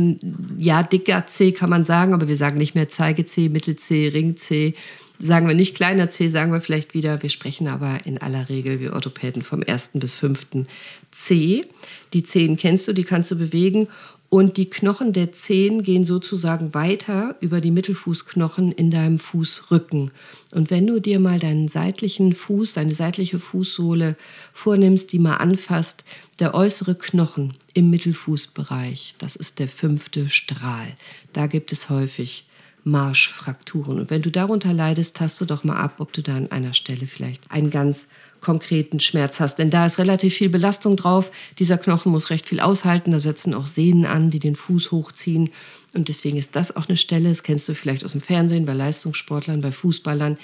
ja, 0.57 0.83
dicker 0.83 1.25
C 1.27 1.53
kann 1.53 1.69
man 1.69 1.85
sagen, 1.85 2.13
aber 2.13 2.27
wir 2.27 2.35
sagen 2.35 2.57
nicht 2.57 2.75
mehr 2.75 2.89
Zeige-C, 2.89 3.47
Mittel-C, 3.49 4.09
Ring-C. 4.09 4.75
Sagen 5.19 5.47
wir 5.47 5.55
nicht 5.55 5.75
kleiner 5.75 6.09
C, 6.09 6.29
sagen 6.29 6.51
wir 6.51 6.61
vielleicht 6.61 6.93
wieder, 6.93 7.21
wir 7.21 7.29
sprechen 7.29 7.67
aber 7.67 7.99
in 8.05 8.17
aller 8.17 8.49
Regel, 8.49 8.79
wir 8.79 8.93
Orthopäden, 8.93 9.41
vom 9.41 9.61
ersten 9.61 9.99
bis 9.99 10.13
fünften 10.13 10.67
C. 11.11 11.65
Die 12.13 12.23
Zehen 12.23 12.57
kennst 12.57 12.87
du, 12.87 12.93
die 12.93 13.03
kannst 13.03 13.29
du 13.31 13.35
bewegen 13.35 13.87
und 14.29 14.57
die 14.57 14.69
Knochen 14.69 15.11
der 15.11 15.31
Zehen 15.31 15.81
gehen 15.81 16.05
sozusagen 16.05 16.75
weiter 16.75 17.35
über 17.39 17.61
die 17.61 17.71
Mittelfußknochen 17.71 18.71
in 18.71 18.91
deinem 18.91 19.17
Fußrücken. 19.17 20.11
Und 20.51 20.69
wenn 20.69 20.85
du 20.85 21.01
dir 21.01 21.19
mal 21.19 21.39
deinen 21.39 21.67
seitlichen 21.67 22.33
Fuß, 22.33 22.73
deine 22.73 22.93
seitliche 22.93 23.39
Fußsohle 23.39 24.15
vornimmst, 24.53 25.11
die 25.11 25.19
mal 25.19 25.37
anfasst, 25.37 26.03
der 26.37 26.53
äußere 26.53 26.93
Knochen 26.95 27.55
im 27.73 27.89
Mittelfußbereich, 27.89 29.15
das 29.17 29.35
ist 29.35 29.57
der 29.57 29.67
fünfte 29.67 30.29
Strahl. 30.29 30.95
Da 31.33 31.47
gibt 31.47 31.71
es 31.71 31.89
häufig 31.89 32.45
Marschfrakturen. 32.89 33.99
Und 33.99 34.09
wenn 34.09 34.21
du 34.21 34.31
darunter 34.31 34.73
leidest, 34.73 35.19
hast 35.21 35.39
du 35.41 35.45
doch 35.45 35.63
mal 35.63 35.77
ab, 35.77 35.95
ob 35.99 36.13
du 36.13 36.21
da 36.21 36.35
an 36.35 36.51
einer 36.51 36.73
Stelle 36.73 37.07
vielleicht 37.07 37.49
einen 37.51 37.69
ganz 37.69 38.07
konkreten 38.41 38.99
Schmerz 38.99 39.39
hast. 39.39 39.57
Denn 39.57 39.69
da 39.69 39.85
ist 39.85 39.97
relativ 39.97 40.33
viel 40.33 40.49
Belastung 40.49 40.95
drauf. 40.95 41.31
Dieser 41.57 41.77
Knochen 41.77 42.11
muss 42.11 42.29
recht 42.29 42.45
viel 42.45 42.59
aushalten. 42.59 43.11
Da 43.11 43.19
setzen 43.19 43.53
auch 43.53 43.67
Sehnen 43.67 44.05
an, 44.05 44.29
die 44.29 44.39
den 44.39 44.55
Fuß 44.55 44.91
hochziehen. 44.91 45.51
Und 45.93 46.07
deswegen 46.07 46.37
ist 46.37 46.55
das 46.55 46.75
auch 46.75 46.87
eine 46.87 46.97
Stelle, 46.97 47.29
das 47.29 47.43
kennst 47.43 47.67
du 47.67 47.73
vielleicht 47.73 48.05
aus 48.05 48.11
dem 48.11 48.21
Fernsehen, 48.21 48.65
bei 48.65 48.73
Leistungssportlern, 48.73 49.61
bei 49.61 49.71
Fußballern, 49.71 50.37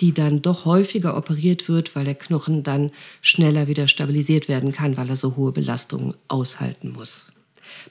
die 0.00 0.12
dann 0.14 0.42
doch 0.42 0.64
häufiger 0.64 1.16
operiert 1.16 1.68
wird, 1.68 1.96
weil 1.96 2.04
der 2.04 2.14
Knochen 2.14 2.62
dann 2.62 2.92
schneller 3.20 3.66
wieder 3.66 3.88
stabilisiert 3.88 4.48
werden 4.48 4.70
kann, 4.70 4.96
weil 4.96 5.08
er 5.08 5.16
so 5.16 5.34
hohe 5.34 5.52
Belastungen 5.52 6.14
aushalten 6.28 6.90
muss. 6.90 7.32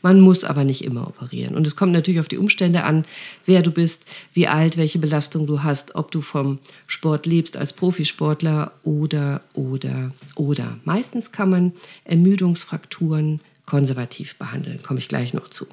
Man 0.02 0.20
muss 0.20 0.44
aber 0.44 0.64
nicht 0.64 0.84
immer 0.84 1.08
operieren. 1.08 1.56
Und 1.56 1.68
es 1.68 1.76
kommt 1.76 1.92
natürlich 1.92 2.20
auf 2.20 2.28
die 2.28 2.38
Umstände 2.38 2.84
an, 2.84 3.06
wer 3.46 3.62
du 3.62 3.72
bist, 3.72 4.06
wie 4.34 4.48
alt, 4.48 4.78
welche 4.78 5.00
Belastung 5.00 5.48
du 5.48 5.64
hast, 5.64 5.96
ob 5.96 6.12
du 6.12 6.22
vom 6.22 6.60
Sport 6.88 7.26
lebst 7.26 7.58
als 7.58 7.74
Profisportler 7.74 8.72
oder, 8.84 9.42
oder, 9.54 10.12
oder. 10.36 10.78
Meistens 10.84 11.32
kann 11.32 11.50
man 11.50 11.74
Ermüdungsfrakturen 12.06 13.42
konservativ 13.66 14.36
behandeln, 14.36 14.82
komme 14.84 15.00
ich 15.00 15.08
gleich 15.08 15.34
noch 15.34 15.50
zu. 15.50 15.66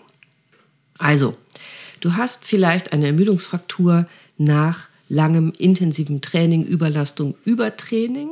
Also, 0.98 1.36
du 2.00 2.16
hast 2.16 2.44
vielleicht 2.44 2.92
eine 2.92 3.06
Ermüdungsfraktur 3.06 4.06
nach 4.36 4.88
langem 5.08 5.52
intensiven 5.58 6.20
Training, 6.20 6.64
Überlastung, 6.64 7.34
Übertraining 7.44 8.30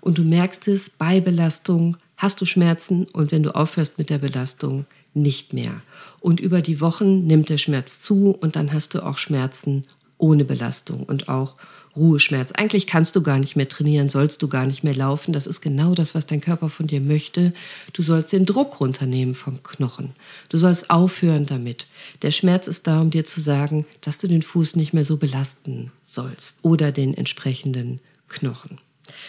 und 0.00 0.18
du 0.18 0.22
merkst 0.22 0.68
es 0.68 0.90
bei 0.90 1.20
Belastung, 1.20 1.96
hast 2.16 2.40
du 2.40 2.46
Schmerzen 2.46 3.04
und 3.06 3.32
wenn 3.32 3.42
du 3.42 3.54
aufhörst 3.54 3.98
mit 3.98 4.10
der 4.10 4.18
Belastung, 4.18 4.86
nicht 5.14 5.52
mehr. 5.52 5.82
Und 6.20 6.40
über 6.40 6.62
die 6.62 6.80
Wochen 6.80 7.26
nimmt 7.26 7.48
der 7.48 7.58
Schmerz 7.58 8.00
zu 8.00 8.30
und 8.30 8.56
dann 8.56 8.72
hast 8.72 8.94
du 8.94 9.04
auch 9.04 9.18
Schmerzen 9.18 9.84
ohne 10.18 10.44
Belastung 10.44 11.02
und 11.04 11.28
auch 11.28 11.56
Ruheschmerz. 11.96 12.52
Eigentlich 12.52 12.86
kannst 12.86 13.16
du 13.16 13.22
gar 13.22 13.38
nicht 13.38 13.56
mehr 13.56 13.68
trainieren, 13.68 14.08
sollst 14.08 14.42
du 14.42 14.48
gar 14.48 14.66
nicht 14.66 14.82
mehr 14.82 14.94
laufen. 14.94 15.32
Das 15.32 15.46
ist 15.46 15.60
genau 15.60 15.94
das, 15.94 16.14
was 16.14 16.26
dein 16.26 16.40
Körper 16.40 16.68
von 16.68 16.86
dir 16.86 17.00
möchte. 17.00 17.52
Du 17.92 18.02
sollst 18.02 18.32
den 18.32 18.46
Druck 18.46 18.80
runternehmen 18.80 19.34
vom 19.34 19.62
Knochen. 19.62 20.12
Du 20.48 20.56
sollst 20.56 20.90
aufhören 20.90 21.46
damit. 21.46 21.86
Der 22.22 22.30
Schmerz 22.30 22.66
ist 22.66 22.86
da, 22.86 23.00
um 23.00 23.10
dir 23.10 23.24
zu 23.24 23.40
sagen, 23.40 23.84
dass 24.00 24.18
du 24.18 24.26
den 24.26 24.42
Fuß 24.42 24.76
nicht 24.76 24.94
mehr 24.94 25.04
so 25.04 25.18
belasten 25.18 25.92
sollst 26.02 26.56
oder 26.62 26.92
den 26.92 27.14
entsprechenden 27.14 28.00
Knochen. 28.28 28.78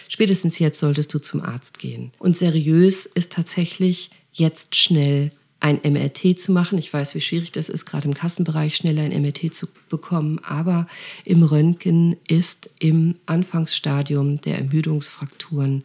Spätestens 0.08 0.58
jetzt 0.58 0.80
solltest 0.80 1.12
du 1.12 1.18
zum 1.18 1.42
Arzt 1.42 1.78
gehen. 1.78 2.12
Und 2.18 2.36
seriös 2.36 3.04
ist 3.04 3.32
tatsächlich 3.32 4.10
jetzt 4.32 4.74
schnell 4.74 5.30
ein 5.64 5.80
MRT 5.82 6.38
zu 6.38 6.52
machen. 6.52 6.76
Ich 6.76 6.92
weiß, 6.92 7.14
wie 7.14 7.22
schwierig 7.22 7.50
das 7.50 7.70
ist, 7.70 7.86
gerade 7.86 8.06
im 8.06 8.12
Kassenbereich 8.12 8.76
schneller 8.76 9.02
ein 9.02 9.22
MRT 9.22 9.54
zu 9.54 9.66
bekommen, 9.88 10.38
aber 10.44 10.86
im 11.24 11.42
Röntgen 11.42 12.16
ist 12.28 12.68
im 12.80 13.14
Anfangsstadium 13.24 14.42
der 14.42 14.58
Ermüdungsfrakturen 14.58 15.82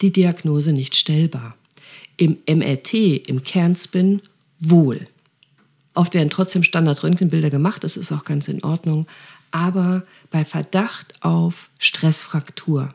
die 0.00 0.12
Diagnose 0.12 0.72
nicht 0.72 0.94
stellbar. 0.94 1.56
Im 2.18 2.36
MRT, 2.48 2.94
im 3.26 3.42
Kernspin, 3.42 4.22
wohl. 4.60 5.08
Oft 5.94 6.14
werden 6.14 6.30
trotzdem 6.30 6.62
Standard-Röntgenbilder 6.62 7.50
gemacht, 7.50 7.82
das 7.82 7.96
ist 7.96 8.12
auch 8.12 8.24
ganz 8.24 8.46
in 8.46 8.62
Ordnung, 8.62 9.08
aber 9.50 10.04
bei 10.30 10.44
Verdacht 10.44 11.14
auf 11.20 11.68
Stressfraktur 11.80 12.94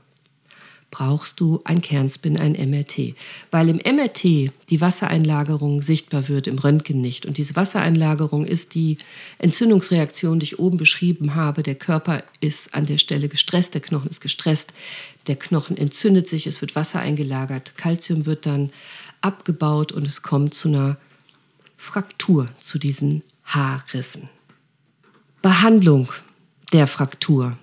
brauchst 0.96 1.42
du 1.42 1.60
ein 1.66 1.82
Kernspin, 1.82 2.40
ein 2.40 2.54
MRT. 2.54 3.16
Weil 3.52 3.68
im 3.68 3.82
MRT 3.84 4.24
die 4.70 4.80
Wassereinlagerung 4.80 5.82
sichtbar 5.82 6.30
wird, 6.30 6.48
im 6.48 6.58
Röntgen 6.58 7.02
nicht. 7.02 7.25
Und 7.25 7.38
diese 7.38 7.58
Wassereinlagerung 7.58 8.46
ist 8.46 8.75
die 8.75 8.98
Entzündungsreaktion, 9.38 10.40
die 10.40 10.46
ich 10.46 10.60
oben 10.60 10.78
beschrieben 10.78 11.36
habe. 11.36 11.64
Der 11.64 11.75
Körper 11.75 12.24
ist 12.40 12.74
an 12.74 12.86
der 12.86 12.98
Stelle 12.98 13.28
gestresst, 13.28 13.74
der 13.74 13.82
Knochen 13.82 14.10
ist 14.10 14.22
gestresst, 14.22 14.74
der 15.28 15.36
Knochen 15.36 15.75
entzündet 15.75 16.30
sich, 16.30 16.48
es 16.48 16.62
wird 16.62 16.78
Wasser 16.78 17.02
eingelagert, 17.02 17.75
Kalzium 17.75 18.25
wird 18.25 18.46
dann 18.46 18.72
abgebaut 19.20 19.92
und 19.92 20.06
es 20.06 20.22
kommt 20.22 20.54
zu 20.54 20.70
einer 20.70 20.96
Fraktur, 21.75 22.48
zu 22.62 22.80
diesen 22.80 23.22
Haarrissen. 23.44 24.30
Behandlung 25.42 26.14
der 26.72 26.88
Fraktur. 26.88 27.58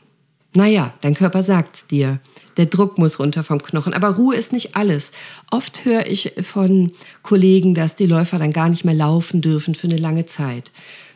Naja, 0.54 0.92
dein 1.00 1.14
Körper 1.14 1.42
sagt 1.42 1.90
dir, 1.90 2.20
der 2.56 2.66
Druck 2.66 2.98
muss 2.98 3.18
runter 3.18 3.42
vom 3.42 3.62
Knochen. 3.62 3.94
Aber 3.94 4.16
Ruhe 4.16 4.36
ist 4.36 4.52
nicht 4.52 4.76
alles. 4.76 5.12
Oft 5.50 5.84
höre 5.84 6.06
ich 6.06 6.34
von 6.42 6.92
Kollegen, 7.22 7.74
dass 7.74 7.94
die 7.94 8.06
Läufer 8.06 8.38
dann 8.38 8.52
gar 8.52 8.68
nicht 8.68 8.84
mehr 8.84 8.94
laufen 8.94 9.40
dürfen 9.40 9.74
für 9.74 9.86
eine 9.86 9.96
lange 9.96 10.26
Zeit. 10.26 10.70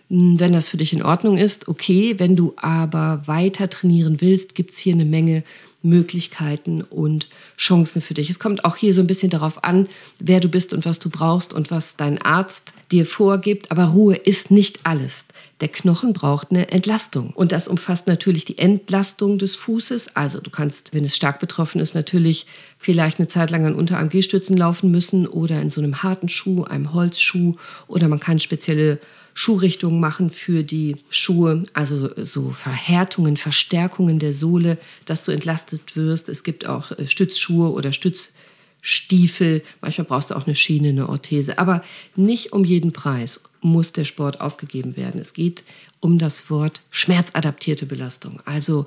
Hm, 0.09 0.39
wenn 0.39 0.53
das 0.53 0.69
für 0.69 0.77
dich 0.77 0.93
in 0.93 1.03
Ordnung 1.03 1.37
ist, 1.37 1.69
okay. 1.69 2.15
Wenn 2.19 2.37
du 2.37 2.55
aber 2.57 3.23
weiter 3.27 3.69
trainieren 3.69 4.21
willst, 4.21 4.55
gibt 4.55 4.73
es 4.73 4.79
hier 4.79 4.95
eine 4.95 5.05
Menge 5.05 5.43
Möglichkeiten 5.83 6.83
und 6.83 7.29
Chancen 7.57 8.03
für 8.03 8.15
dich. 8.15 8.29
Es 8.29 8.39
kommt 8.39 8.65
auch 8.65 8.77
hier 8.77 8.93
so 8.93 9.01
ein 9.01 9.07
bisschen 9.07 9.31
darauf 9.31 9.65
an, 9.65 9.89
wer 10.19 10.41
du 10.41 10.49
bist 10.49 10.73
und 10.73 10.85
was 10.85 10.99
du 10.99 11.09
brauchst 11.11 11.55
und 11.55 11.71
was 11.71 11.97
dein 11.97 12.21
Arzt 12.21 12.73
dir 12.91 13.07
vorgibt. 13.07 13.71
Aber 13.71 13.85
Ruhe 13.85 14.17
ist 14.17 14.51
nicht 14.51 14.81
alles. 14.85 15.25
Der 15.61 15.69
Knochen 15.69 16.13
braucht 16.13 16.51
eine 16.51 16.71
Entlastung. 16.71 17.31
Und 17.31 17.53
das 17.53 17.69
umfasst 17.69 18.07
natürlich 18.07 18.45
die 18.45 18.59
Entlastung 18.59 19.39
des 19.39 19.57
Fußes. 19.57 20.17
Also 20.17 20.41
du 20.41 20.51
kannst, 20.51 20.93
wenn 20.93 21.05
es 21.05 21.17
stark 21.17 21.41
betroffen 21.41 21.81
ist, 21.81 21.95
natürlich 21.95 22.47
vielleicht 22.79 23.19
eine 23.19 23.29
Zeit 23.29 23.51
lang 23.51 23.65
an 23.65 23.75
Unterarm-G-Stützen 23.75 24.57
laufen 24.57 24.91
müssen 24.91 25.27
oder 25.27 25.63
in 25.63 25.71
so 25.71 25.81
einem 25.81 26.03
harten 26.03 26.29
Schuh, 26.29 26.65
einem 26.65 26.93
Holzschuh. 26.93 27.57
Oder 27.87 28.09
man 28.09 28.21
kann 28.21 28.39
spezielle 28.39 28.99
Schuhrichtungen 29.39 30.01
machen 30.01 30.31
für 30.31 30.65
die 30.65 30.97
Schuhe, 31.11 31.65
also 31.75 32.09
so 32.25 32.53
Verhärtungen, 32.53 33.37
Verstärkungen 33.37 34.19
der 34.19 34.33
Sohle, 34.33 34.79
dass 35.05 35.25
du 35.25 35.31
entlastet 35.31 35.95
wirst. 35.95 36.31
Es 36.31 36.43
gibt 36.43 36.67
auch 36.67 36.91
äh, 36.93 37.07
Stützschuhe 37.07 37.71
oder 37.71 37.93
Stützstiefel. 37.93 39.63
Manchmal 39.83 40.07
brauchst 40.07 40.31
du 40.31 40.37
auch 40.37 40.47
eine 40.47 40.55
Schiene, 40.55 40.89
eine 40.89 41.11
Orthese, 41.11 41.59
aber 41.59 41.85
nicht 42.17 42.55
um 42.55 42.65
jeden 42.65 42.95
Preis 42.95 43.39
muss 43.61 43.93
der 43.93 44.05
Sport 44.05 44.41
aufgegeben 44.41 44.97
werden. 44.97 45.21
Es 45.21 45.35
geht 45.35 45.65
um 46.01 46.19
das 46.19 46.49
Wort 46.49 46.81
schmerzadaptierte 46.89 47.85
Belastung. 47.85 48.41
Also 48.47 48.87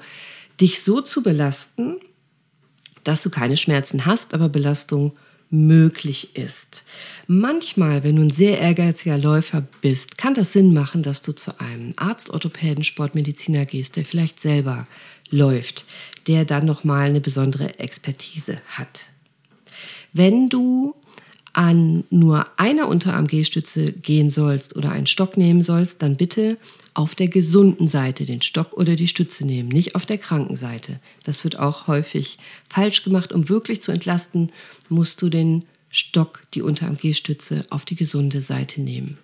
dich 0.59 0.81
so 0.81 1.01
zu 1.01 1.21
belasten, 1.21 1.97
dass 3.03 3.21
du 3.21 3.29
keine 3.29 3.55
Schmerzen 3.55 4.07
hast, 4.07 4.33
aber 4.33 4.49
Belastung 4.49 5.15
möglich 5.49 6.35
ist. 6.35 6.83
Manchmal, 7.27 8.03
wenn 8.03 8.15
du 8.15 8.21
ein 8.23 8.29
sehr 8.29 8.59
ehrgeiziger 8.59 9.17
Läufer 9.17 9.65
bist, 9.81 10.17
kann 10.17 10.33
das 10.33 10.53
Sinn 10.53 10.73
machen, 10.73 11.03
dass 11.03 11.21
du 11.21 11.31
zu 11.31 11.59
einem 11.59 11.93
Arzt, 11.95 12.29
Orthopäden, 12.29 12.83
Sportmediziner 12.83 13.65
gehst, 13.65 13.95
der 13.95 14.05
vielleicht 14.05 14.39
selber 14.39 14.87
läuft, 15.29 15.85
der 16.27 16.45
dann 16.45 16.65
nochmal 16.65 17.09
eine 17.09 17.21
besondere 17.21 17.79
Expertise 17.79 18.61
hat. 18.67 19.05
Wenn 20.13 20.49
du 20.49 20.95
an 21.53 22.03
nur 22.09 22.45
einer 22.57 22.87
Unterarm-G-Stütze 22.87 23.91
gehen 23.91 24.29
sollst 24.29 24.75
oder 24.75 24.91
einen 24.91 25.07
Stock 25.07 25.35
nehmen 25.35 25.63
sollst, 25.63 26.01
dann 26.01 26.15
bitte 26.15 26.57
auf 26.99 27.15
der 27.15 27.29
gesunden 27.29 27.87
Seite 27.87 28.25
den 28.25 28.41
Stock 28.41 28.73
oder 28.73 28.97
die 28.97 29.07
Stütze 29.07 29.45
nehmen, 29.45 29.69
nicht 29.69 29.95
auf 29.95 30.05
der 30.05 30.17
kranken 30.17 30.57
Seite. 30.57 30.99
Das 31.23 31.45
wird 31.45 31.57
auch 31.57 31.87
häufig 31.87 32.37
falsch 32.67 33.05
gemacht. 33.05 33.31
Um 33.31 33.47
wirklich 33.47 33.81
zu 33.81 33.93
entlasten, 33.93 34.51
musst 34.89 35.21
du 35.21 35.29
den 35.29 35.63
Stock, 35.89 36.41
die 36.53 36.61
Unterarm-G-Stütze 36.61 37.65
auf 37.69 37.85
die 37.85 37.95
gesunde 37.95 38.41
Seite 38.41 38.81
nehmen. 38.81 39.17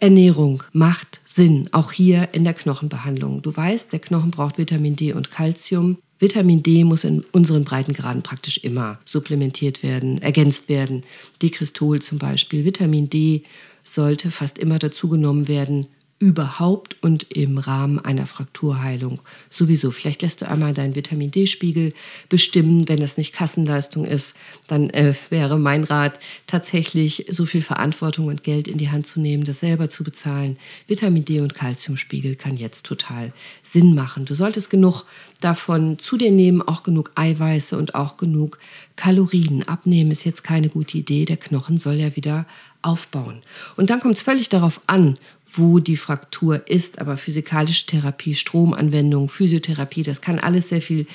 Ernährung 0.00 0.64
macht 0.74 1.20
Sinn, 1.24 1.70
auch 1.72 1.92
hier 1.92 2.28
in 2.32 2.44
der 2.44 2.52
Knochenbehandlung. 2.52 3.40
Du 3.40 3.56
weißt, 3.56 3.90
der 3.90 3.98
Knochen 3.98 4.30
braucht 4.30 4.58
Vitamin 4.58 4.96
D 4.96 5.14
und 5.14 5.30
Calcium. 5.30 5.96
Vitamin 6.18 6.62
D 6.62 6.84
muss 6.84 7.04
in 7.04 7.24
unseren 7.32 7.64
Breitengraden 7.64 8.22
praktisch 8.22 8.58
immer 8.58 8.98
supplementiert 9.06 9.82
werden, 9.82 10.20
ergänzt 10.20 10.68
werden. 10.68 11.04
Dekristol 11.40 12.02
zum 12.02 12.18
Beispiel. 12.18 12.66
Vitamin 12.66 13.08
D 13.08 13.44
sollte 13.82 14.30
fast 14.30 14.58
immer 14.58 14.78
dazugenommen 14.78 15.48
werden 15.48 15.86
überhaupt 16.20 16.96
und 17.00 17.30
im 17.30 17.58
Rahmen 17.58 18.00
einer 18.00 18.26
Frakturheilung 18.26 19.20
sowieso. 19.50 19.92
Vielleicht 19.92 20.22
lässt 20.22 20.40
du 20.40 20.48
einmal 20.48 20.74
deinen 20.74 20.96
Vitamin 20.96 21.30
D-Spiegel 21.30 21.94
bestimmen. 22.28 22.88
Wenn 22.88 22.98
das 22.98 23.16
nicht 23.16 23.32
Kassenleistung 23.32 24.04
ist, 24.04 24.34
dann 24.66 24.90
äh, 24.90 25.14
wäre 25.30 25.58
mein 25.60 25.84
Rat 25.84 26.18
tatsächlich 26.48 27.26
so 27.28 27.46
viel 27.46 27.62
Verantwortung 27.62 28.26
und 28.26 28.42
Geld 28.42 28.66
in 28.66 28.78
die 28.78 28.90
Hand 28.90 29.06
zu 29.06 29.20
nehmen, 29.20 29.44
das 29.44 29.60
selber 29.60 29.90
zu 29.90 30.02
bezahlen. 30.02 30.58
Vitamin 30.88 31.24
D 31.24 31.40
und 31.40 31.54
Kalziumspiegel 31.54 32.34
kann 32.34 32.56
jetzt 32.56 32.84
total 32.84 33.32
Sinn 33.62 33.94
machen. 33.94 34.24
Du 34.24 34.34
solltest 34.34 34.70
genug 34.70 35.04
davon 35.40 36.00
zu 36.00 36.16
dir 36.16 36.32
nehmen, 36.32 36.62
auch 36.62 36.82
genug 36.82 37.12
Eiweiße 37.14 37.78
und 37.78 37.94
auch 37.94 38.16
genug 38.16 38.58
Kalorien. 38.96 39.62
Abnehmen 39.68 40.10
ist 40.10 40.24
jetzt 40.24 40.42
keine 40.42 40.68
gute 40.68 40.98
Idee. 40.98 41.26
Der 41.26 41.36
Knochen 41.36 41.78
soll 41.78 41.94
ja 41.94 42.16
wieder 42.16 42.44
aufbauen. 42.82 43.42
Und 43.76 43.90
dann 43.90 44.00
kommt 44.00 44.16
es 44.16 44.22
völlig 44.22 44.48
darauf 44.48 44.80
an, 44.86 45.18
wo 45.52 45.78
die 45.78 45.96
Fraktur 45.96 46.68
ist. 46.68 46.98
Aber 46.98 47.16
physikalische 47.16 47.86
Therapie, 47.86 48.34
Stromanwendung, 48.34 49.28
Physiotherapie, 49.28 50.02
das 50.02 50.20
kann 50.20 50.38
alles 50.38 50.68
sehr 50.68 50.82
viel 50.82 51.06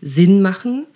Sinn 0.00 0.42
machen. 0.42 0.86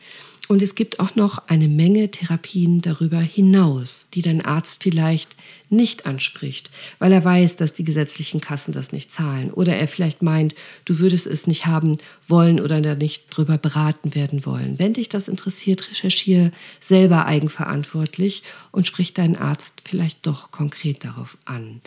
Und 0.48 0.62
es 0.62 0.76
gibt 0.76 1.00
auch 1.00 1.16
noch 1.16 1.48
eine 1.48 1.66
Menge 1.66 2.10
Therapien 2.10 2.80
darüber 2.80 3.18
hinaus, 3.18 4.06
die 4.14 4.22
dein 4.22 4.44
Arzt 4.44 4.82
vielleicht 4.82 5.34
nicht 5.70 6.06
anspricht, 6.06 6.70
weil 7.00 7.10
er 7.10 7.24
weiß, 7.24 7.56
dass 7.56 7.72
die 7.72 7.82
gesetzlichen 7.82 8.40
Kassen 8.40 8.72
das 8.72 8.92
nicht 8.92 9.12
zahlen. 9.12 9.50
Oder 9.50 9.74
er 9.74 9.88
vielleicht 9.88 10.22
meint, 10.22 10.54
du 10.84 11.00
würdest 11.00 11.26
es 11.26 11.48
nicht 11.48 11.66
haben 11.66 11.96
wollen 12.28 12.60
oder 12.60 12.80
da 12.80 12.94
nicht 12.94 13.24
drüber 13.30 13.58
beraten 13.58 14.14
werden 14.14 14.46
wollen. 14.46 14.78
Wenn 14.78 14.92
dich 14.92 15.08
das 15.08 15.26
interessiert, 15.26 15.90
recherchiere 15.90 16.52
selber 16.80 17.26
eigenverantwortlich 17.26 18.44
und 18.70 18.86
sprich 18.86 19.14
deinen 19.14 19.36
Arzt 19.36 19.82
vielleicht 19.84 20.24
doch 20.26 20.52
konkret 20.52 21.04
darauf 21.04 21.36
an, 21.44 21.80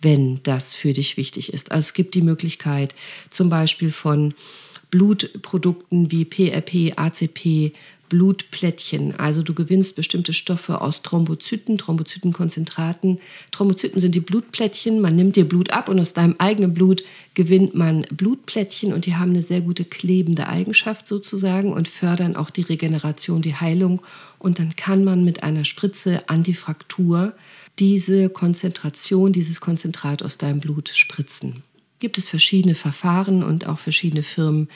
wenn 0.00 0.42
das 0.42 0.74
für 0.74 0.94
dich 0.94 1.18
wichtig 1.18 1.52
ist. 1.52 1.70
Also 1.70 1.88
es 1.88 1.92
gibt 1.92 2.14
die 2.14 2.22
Möglichkeit 2.22 2.94
zum 3.28 3.50
Beispiel 3.50 3.90
von 3.90 4.32
Blutprodukten 4.90 6.10
wie 6.10 6.24
PRP, 6.24 6.96
ACP, 6.96 7.72
Blutplättchen. 8.08 9.18
Also 9.18 9.42
du 9.42 9.54
gewinnst 9.54 9.96
bestimmte 9.96 10.32
Stoffe 10.32 10.80
aus 10.80 11.02
Thrombozyten, 11.02 11.78
Thrombozytenkonzentraten. 11.78 13.20
Thrombozyten 13.52 14.00
sind 14.00 14.14
die 14.14 14.20
Blutplättchen. 14.20 15.00
Man 15.00 15.16
nimmt 15.16 15.36
dir 15.36 15.48
Blut 15.48 15.70
ab 15.70 15.88
und 15.88 16.00
aus 16.00 16.12
deinem 16.12 16.36
eigenen 16.38 16.74
Blut 16.74 17.02
gewinnt 17.34 17.74
man 17.74 18.06
Blutplättchen 18.10 18.92
und 18.92 19.06
die 19.06 19.16
haben 19.16 19.30
eine 19.30 19.42
sehr 19.42 19.60
gute 19.60 19.84
klebende 19.84 20.48
Eigenschaft 20.48 21.06
sozusagen 21.06 21.72
und 21.72 21.88
fördern 21.88 22.36
auch 22.36 22.50
die 22.50 22.62
Regeneration, 22.62 23.42
die 23.42 23.54
Heilung. 23.54 24.02
Und 24.38 24.58
dann 24.58 24.70
kann 24.76 25.04
man 25.04 25.24
mit 25.24 25.42
einer 25.42 25.64
Spritze 25.64 26.28
an 26.28 26.42
die 26.42 26.54
Fraktur 26.54 27.32
diese 27.78 28.30
Konzentration, 28.30 29.32
dieses 29.32 29.60
Konzentrat 29.60 30.22
aus 30.22 30.38
deinem 30.38 30.60
Blut 30.60 30.88
spritzen 30.88 31.62
gibt 31.98 32.18
es 32.18 32.28
verschiedene 32.28 32.74
Verfahren 32.74 33.42
und 33.42 33.66
auch 33.66 33.78
verschiedene 33.78 34.22
Firmen, 34.22 34.68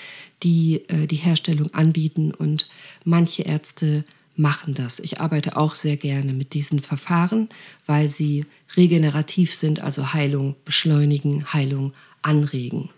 die 0.43 0.83
äh, 0.89 1.07
die 1.07 1.17
Herstellung 1.17 1.73
anbieten 1.75 2.33
und 2.33 2.69
manche 3.05 3.43
Ärzte 3.43 4.05
machen 4.37 4.75
das. 4.75 5.01
Ich 5.01 5.21
arbeite 5.21 5.57
auch 5.57 5.75
sehr 5.75 5.97
gerne 5.97 6.33
mit 6.33 6.55
diesen 6.55 6.81
Verfahren, 6.81 7.49
weil 7.87 8.09
sie 8.09 8.47
regenerativ 8.77 9.55
sind, 9.55 9.81
also 9.81 10.13
Heilung 10.13 10.57
beschleunigen, 10.65 11.53
Heilung 11.53 11.93
anregen. 12.23 12.91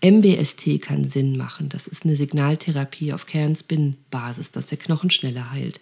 MBST 0.00 0.80
kann 0.80 1.08
Sinn 1.08 1.36
machen. 1.36 1.68
Das 1.68 1.88
ist 1.88 2.04
eine 2.04 2.14
Signaltherapie 2.14 3.12
auf 3.12 3.26
Kernspin-Basis, 3.26 4.52
dass 4.52 4.66
der 4.66 4.78
Knochen 4.78 5.10
schneller 5.10 5.50
heilt. 5.50 5.80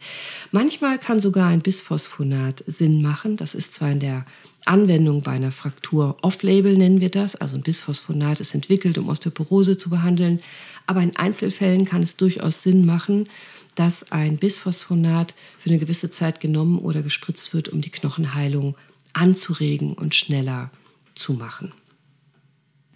Manchmal 0.53 0.99
kann 0.99 1.21
sogar 1.21 1.49
ein 1.49 1.61
Bisphosphonat 1.61 2.65
Sinn 2.67 3.03
machen. 3.03 3.37
Das 3.37 3.55
ist 3.55 3.75
zwar 3.75 3.91
in 3.91 4.01
der 4.01 4.25
Anwendung 4.67 5.23
bei 5.23 5.33
einer 5.33 5.53
Fraktur 5.53 6.17
off-label 6.23 6.77
nennen 6.77 7.01
wir 7.01 7.11
das, 7.11 7.37
also 7.37 7.57
ein 7.57 7.63
Bisphosphonat 7.63 8.41
ist 8.41 8.55
entwickelt, 8.55 8.99
um 8.99 9.09
Osteoporose 9.09 9.79
zu 9.79 9.91
behandeln, 9.91 10.41
aber 10.87 11.03
in 11.03 11.17
Einzelfällen 11.17 11.85
kann 11.85 12.03
es 12.03 12.17
durchaus 12.17 12.63
Sinn 12.63 12.85
machen, 12.85 13.29
dass 13.75 14.11
ein 14.11 14.39
Bisphosphonat 14.39 15.35
für 15.59 15.71
eine 15.71 15.79
gewisse 15.79 16.11
Zeit 16.11 16.41
genommen 16.41 16.79
oder 16.79 17.03
gespritzt 17.03 17.55
wird, 17.55 17.69
um 17.69 17.81
die 17.81 17.91
Knochenheilung 17.91 18.77
anzuregen 19.13 19.93
und 19.95 20.15
schneller 20.15 20.71
zu 21.15 21.33
machen. 21.33 21.73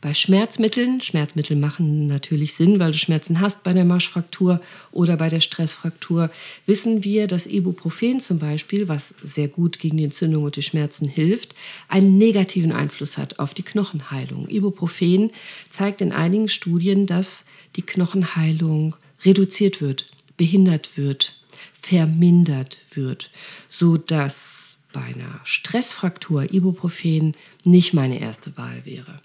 Bei 0.03 0.15
Schmerzmitteln, 0.15 1.03
Schmerzmittel 1.03 1.59
machen 1.59 2.07
natürlich 2.07 2.55
Sinn, 2.55 2.81
weil 2.81 2.93
du 2.93 2.97
Schmerzen 2.97 3.39
hast 3.41 3.63
bei 3.63 3.75
der 3.75 3.85
Marschfraktur 3.85 4.63
oder 4.93 5.19
bei 5.19 5.29
der 5.29 5.41
Stressfraktur, 5.41 6.31
wissen 6.65 7.05
wir, 7.05 7.27
dass 7.27 7.47
Ibuprofen 7.47 8.19
zum 8.19 8.39
Beispiel, 8.39 8.89
was 8.89 9.13
sehr 9.23 9.49
gut 9.49 9.79
gegen 9.79 9.99
die 9.99 10.05
Entzündung 10.05 10.45
und 10.45 10.57
die 10.57 10.63
Schmerzen 10.63 11.07
hilft, 11.07 11.55
einen 11.89 12.17
negativen 12.17 12.73
Einfluss 12.73 13.19
hat 13.19 13.39
auf 13.39 13.53
die 13.53 13.63
Knochenheilung. 13.63 14.49
Ibuprofen 14.49 15.33
zeigt 15.71 16.01
in 16.01 16.13
einigen 16.13 16.49
Studien, 16.49 17.07
dass 17.07 17.45
die 17.77 17.83
Knochenheilung 17.83 18.97
reduziert 19.23 19.83
wird, 19.83 20.07
behindert 20.39 20.97
wird, 20.97 21.37
vermindert 21.83 22.79
wird, 22.95 23.31
sodass 23.69 24.77
bei 24.95 25.03
einer 25.03 25.41
Stressfraktur 25.45 26.55
Ibuprofen 26.55 27.37
nicht 27.65 27.93
meine 27.93 28.19
erste 28.19 28.57
Wahl 28.57 28.81
wäre. 28.87 29.21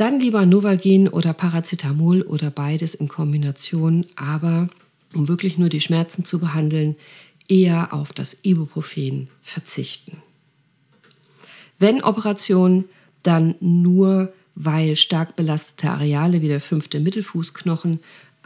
Dann 0.00 0.18
lieber 0.18 0.46
Novalgin 0.46 1.08
oder 1.08 1.34
Paracetamol 1.34 2.22
oder 2.22 2.50
beides 2.50 2.94
in 2.94 3.06
Kombination, 3.06 4.06
aber 4.16 4.70
um 5.12 5.28
wirklich 5.28 5.58
nur 5.58 5.68
die 5.68 5.82
Schmerzen 5.82 6.24
zu 6.24 6.38
behandeln, 6.38 6.96
eher 7.48 7.92
auf 7.92 8.14
das 8.14 8.34
Ibuprofen 8.42 9.28
verzichten. 9.42 10.22
Wenn 11.78 12.02
Operation, 12.02 12.86
dann 13.22 13.56
nur, 13.60 14.32
weil 14.54 14.96
stark 14.96 15.36
belastete 15.36 15.90
Areale 15.90 16.40
wie 16.40 16.48
der 16.48 16.62
fünfte 16.62 16.98
Mittelfußknochen 16.98 18.00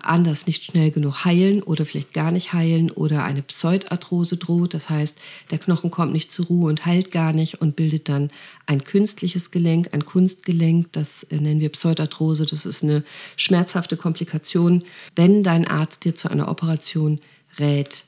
anders 0.06 0.46
nicht 0.46 0.64
schnell 0.64 0.90
genug 0.90 1.24
heilen 1.24 1.62
oder 1.62 1.84
vielleicht 1.84 2.12
gar 2.12 2.30
nicht 2.30 2.52
heilen 2.52 2.90
oder 2.90 3.24
eine 3.24 3.42
Pseudarthrose 3.42 4.36
droht. 4.36 4.74
Das 4.74 4.90
heißt, 4.90 5.18
der 5.50 5.58
Knochen 5.58 5.90
kommt 5.90 6.12
nicht 6.12 6.30
zur 6.30 6.46
Ruhe 6.46 6.68
und 6.68 6.86
heilt 6.86 7.10
gar 7.10 7.32
nicht 7.32 7.60
und 7.60 7.76
bildet 7.76 8.08
dann 8.08 8.30
ein 8.66 8.84
künstliches 8.84 9.50
Gelenk, 9.50 9.90
ein 9.92 10.04
Kunstgelenk. 10.04 10.92
Das 10.92 11.26
nennen 11.30 11.60
wir 11.60 11.70
Pseudarthrose. 11.70 12.46
Das 12.46 12.66
ist 12.66 12.82
eine 12.82 13.04
schmerzhafte 13.36 13.96
Komplikation. 13.96 14.84
Wenn 15.16 15.42
dein 15.42 15.66
Arzt 15.66 16.04
dir 16.04 16.14
zu 16.14 16.30
einer 16.30 16.48
Operation 16.48 17.20
rät, 17.58 18.04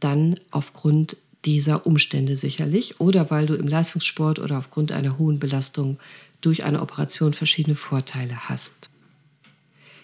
dann 0.00 0.34
aufgrund 0.50 1.16
dieser 1.44 1.86
Umstände 1.86 2.36
sicherlich 2.36 3.00
oder 3.00 3.30
weil 3.30 3.46
du 3.46 3.54
im 3.54 3.68
Leistungssport 3.68 4.38
oder 4.38 4.58
aufgrund 4.58 4.92
einer 4.92 5.18
hohen 5.18 5.38
Belastung 5.38 5.98
durch 6.40 6.64
eine 6.64 6.82
Operation 6.82 7.32
verschiedene 7.32 7.76
Vorteile 7.76 8.48
hast. 8.48 8.90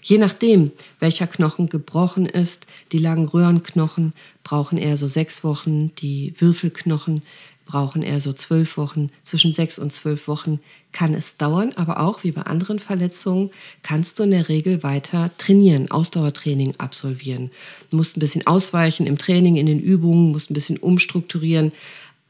Je 0.06 0.18
nachdem, 0.18 0.70
welcher 1.00 1.26
Knochen 1.26 1.70
gebrochen 1.70 2.26
ist, 2.26 2.66
die 2.92 2.98
langen 2.98 3.26
Röhrenknochen 3.26 4.12
brauchen 4.42 4.76
eher 4.76 4.98
so 4.98 5.08
sechs 5.08 5.42
Wochen, 5.42 5.94
die 5.96 6.34
Würfelknochen 6.38 7.22
brauchen 7.64 8.02
eher 8.02 8.20
so 8.20 8.34
zwölf 8.34 8.76
Wochen. 8.76 9.08
Zwischen 9.22 9.54
sechs 9.54 9.78
und 9.78 9.94
zwölf 9.94 10.28
Wochen 10.28 10.60
kann 10.92 11.14
es 11.14 11.38
dauern, 11.38 11.72
aber 11.76 12.00
auch 12.00 12.22
wie 12.22 12.32
bei 12.32 12.42
anderen 12.42 12.80
Verletzungen 12.80 13.50
kannst 13.82 14.18
du 14.18 14.24
in 14.24 14.32
der 14.32 14.50
Regel 14.50 14.82
weiter 14.82 15.30
trainieren, 15.38 15.90
Ausdauertraining 15.90 16.74
absolvieren. 16.76 17.50
Du 17.88 17.96
musst 17.96 18.18
ein 18.18 18.20
bisschen 18.20 18.46
ausweichen 18.46 19.06
im 19.06 19.16
Training, 19.16 19.56
in 19.56 19.64
den 19.64 19.80
Übungen, 19.80 20.32
musst 20.32 20.50
ein 20.50 20.54
bisschen 20.54 20.76
umstrukturieren, 20.76 21.72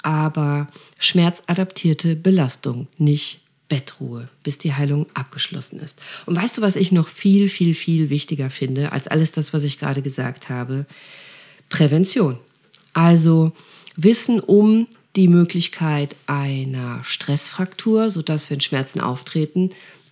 aber 0.01 0.69
schmerzadaptierte 1.01 2.15
Belastung, 2.15 2.87
nicht 2.99 3.41
Bettruhe, 3.75 4.29
bis 4.45 4.57
die 4.57 4.73
Heilung 4.73 5.07
abgeschlossen 5.15 5.81
ist. 5.81 5.99
Und 6.27 6.37
weißt 6.37 6.57
du, 6.57 6.63
was 6.63 6.77
ich 6.77 6.93
noch 6.93 7.09
viel, 7.09 7.49
viel, 7.49 7.75
viel 7.75 8.09
wichtiger 8.09 8.49
finde 8.49 8.93
als 8.93 9.09
alles 9.09 9.33
das, 9.33 9.53
was 9.53 9.65
ich 9.65 9.81
gerade 9.81 10.01
gesagt 10.01 10.49
habe? 10.49 10.87
Prävention. 11.71 12.39
Also 12.93 13.51
Wissen 13.97 14.39
um 14.39 14.87
die 15.17 15.27
Möglichkeit 15.27 16.15
einer 16.29 17.03
Stressfraktur, 17.03 18.11
sodass, 18.11 18.49
wenn 18.49 18.61
Schmerzen 18.61 19.01
auftreten, 19.01 19.71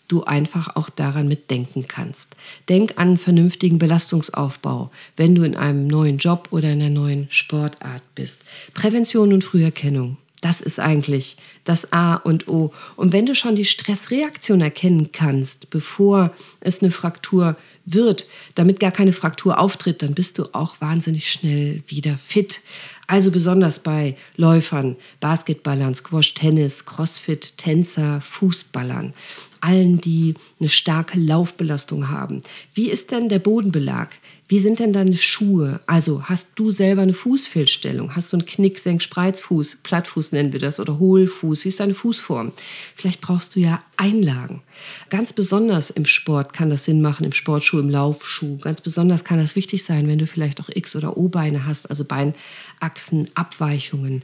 du 0.09 0.25
einfach 0.25 0.75
auch 0.75 0.91
daran 0.91 1.29
mitdenken 1.29 1.87
kannst. 1.87 2.35
Denk 2.69 2.99
an 2.99 3.11
einen 3.11 3.19
vernünftigen 3.19 3.79
Belastungsaufbau, 3.79 4.91
wenn 5.17 5.37
du 5.37 5.45
in 5.45 5.57
einem 5.57 5.87
neuen 5.87 6.19
Job 6.19 6.49
oder 6.51 6.73
in 6.73 6.83
einer 6.83 6.91
neuen 6.91 7.29
Sportart 7.31 8.03
bist. 8.17 8.41
Prävention 8.75 9.33
und 9.33 9.45
Früherkennung. 9.45 10.17
Das 10.43 10.61
ist 10.61 10.81
eigentlich 10.81 11.37
das 11.63 11.93
A 11.93 12.17
und 12.17 12.49
O. 12.49 12.73
Und 12.97 13.13
wenn 13.13 13.27
du 13.27 13.35
schon 13.35 13.55
die 13.55 13.65
Stressreaktion 13.65 14.61
erkennen 14.61 15.11
kannst, 15.13 15.71
bevor 15.71 16.33
es 16.61 16.83
eine 16.83 16.91
Fraktur 16.91 17.57
wird, 17.87 18.27
damit 18.57 18.81
gar 18.81 18.91
keine 18.91 19.13
Fraktur 19.13 19.61
auftritt, 19.61 20.03
dann 20.03 20.15
bist 20.15 20.39
du 20.39 20.47
auch 20.53 20.81
wahnsinnig 20.81 21.31
schnell 21.31 21.85
wieder 21.87 22.19
fit. 22.19 22.61
Also 23.07 23.31
besonders 23.31 23.79
bei 23.79 24.17
Läufern, 24.37 24.97
Basketballern, 25.21 25.95
Squash, 25.95 26.35
Tennis, 26.35 26.85
Crossfit, 26.85 27.57
Tänzer, 27.57 28.21
Fußballern. 28.21 29.15
Allen, 29.63 30.01
die 30.01 30.35
eine 30.61 30.69
starke 30.69 31.19
Laufbelastung 31.19 32.11
haben. 32.11 32.43
Wie 32.75 32.91
ist 32.91 33.11
denn 33.11 33.29
der 33.29 33.39
Bodenbelag? 33.39 34.11
Wie 34.53 34.59
sind 34.59 34.81
denn 34.81 34.93
deine 34.93 35.17
Schuhe? 35.17 35.81
Also 35.87 36.25
hast 36.25 36.49
du 36.57 36.71
selber 36.71 37.01
eine 37.01 37.15
Fußfehlstellung? 37.15 38.15
Hast 38.15 38.33
du 38.33 38.37
einen 38.37 38.45
Knick, 38.45 38.79
Senk, 38.79 39.03
Spreizfuß, 39.03 39.79
Plattfuß 39.83 40.33
nennen 40.33 40.53
wir 40.53 40.61
das 40.61 40.79
oder 40.79 40.99
Hohlfuß? 40.99 41.65
Wie 41.65 41.69
ist 41.69 41.81
deine 41.81 41.95
Fußform? 41.95 42.53
Vielleicht 42.95 43.23
brauchst 43.23 43.57
du 43.57 43.61
ja 43.61 43.83
Einlagen. 43.97 44.61
Ganz 45.09 45.33
besonders 45.33 45.89
im 45.89 46.05
Sport 46.05 46.53
kann 46.53 46.69
das 46.69 46.85
Sinn 46.85 47.01
machen, 47.01 47.25
im 47.25 47.33
Sportschuh, 47.33 47.79
im 47.79 47.89
Laufschuh. 47.89 48.59
Ganz 48.59 48.83
besonders 48.83 49.25
kann 49.25 49.39
das 49.39 49.57
wichtig 49.57 49.85
sein, 49.85 50.07
wenn 50.07 50.19
du 50.19 50.27
vielleicht 50.27 50.61
auch 50.61 50.69
X- 50.69 50.97
oder 50.97 51.17
O-Beine 51.17 51.65
hast, 51.65 51.89
also 51.89 52.05
Beinachsenabweichungen. 52.05 54.21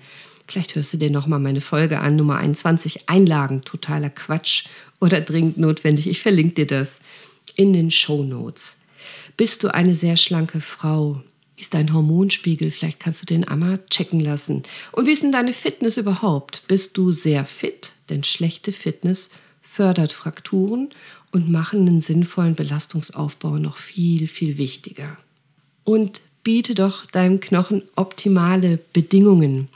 Vielleicht 0.49 0.75
hörst 0.75 0.95
du 0.95 0.97
dir 0.97 1.11
nochmal 1.11 1.41
meine 1.41 1.61
Folge 1.61 2.01
an, 2.01 2.17
Nummer 2.17 2.39
21, 2.39 3.09
Einlagen, 3.09 3.63
totaler 3.63 4.09
Quatsch 4.09 4.65
oder 4.99 5.21
dringend 5.21 5.59
notwendig. 5.59 6.09
Ich 6.09 6.23
verlinke 6.23 6.55
dir 6.55 6.67
das 6.67 7.01
in 7.55 7.75
den 7.75 7.91
Show 7.91 8.23
Notes. 8.23 8.77
Bist 9.37 9.63
du 9.63 9.73
eine 9.73 9.95
sehr 9.95 10.17
schlanke 10.17 10.63
Frau? 10.63 11.23
Ist 11.59 11.75
dein 11.75 11.93
Hormonspiegel? 11.93 12.71
Vielleicht 12.71 12.99
kannst 12.99 13.21
du 13.21 13.27
den 13.27 13.47
einmal 13.47 13.81
checken 13.91 14.21
lassen. 14.21 14.63
Und 14.93 15.07
wie 15.07 15.13
ist 15.13 15.23
denn 15.23 15.33
deine 15.33 15.53
Fitness 15.53 15.99
überhaupt? 15.99 16.63
Bist 16.67 16.97
du 16.97 17.13
sehr 17.13 17.45
fit? 17.45 17.93
Denn 18.09 18.25
schlechte 18.25 18.73
Fitness 18.73 19.29
fördert 19.61 20.13
Frakturen 20.13 20.89
und 21.31 21.51
machen 21.51 21.87
einen 21.87 22.01
sinnvollen 22.01 22.55
Belastungsaufbau 22.55 23.59
noch 23.59 23.77
viel, 23.77 24.27
viel 24.27 24.57
wichtiger. 24.57 25.19
Und 25.85 26.23
biete 26.43 26.75
doch 26.75 27.05
deinem 27.05 27.41
Knochen 27.41 27.83
optimale 27.97 28.79
Bedingungen 28.95 29.69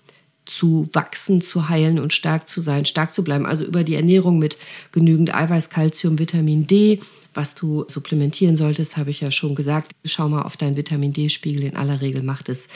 zu 0.56 0.88
wachsen, 0.92 1.40
zu 1.40 1.68
heilen 1.68 1.98
und 1.98 2.12
stark 2.12 2.48
zu 2.48 2.60
sein, 2.60 2.84
stark 2.84 3.14
zu 3.14 3.24
bleiben. 3.24 3.46
Also 3.46 3.64
über 3.64 3.84
die 3.84 3.94
Ernährung 3.94 4.38
mit 4.38 4.58
genügend 4.92 5.34
Eiweiß, 5.34 5.70
Kalzium, 5.70 6.18
Vitamin 6.18 6.66
D, 6.66 7.00
was 7.34 7.54
du 7.54 7.84
supplementieren 7.88 8.56
solltest, 8.56 8.96
habe 8.96 9.10
ich 9.10 9.22
ja 9.22 9.30
schon 9.30 9.54
gesagt. 9.54 9.92
Schau 10.04 10.28
mal 10.28 10.42
auf 10.42 10.58
deinen 10.58 10.76
Vitamin 10.76 11.14
D-Spiegel. 11.14 11.64
In 11.64 11.76
aller 11.76 12.02
Regel 12.02 12.22
macht 12.22 12.50
es 12.50 12.68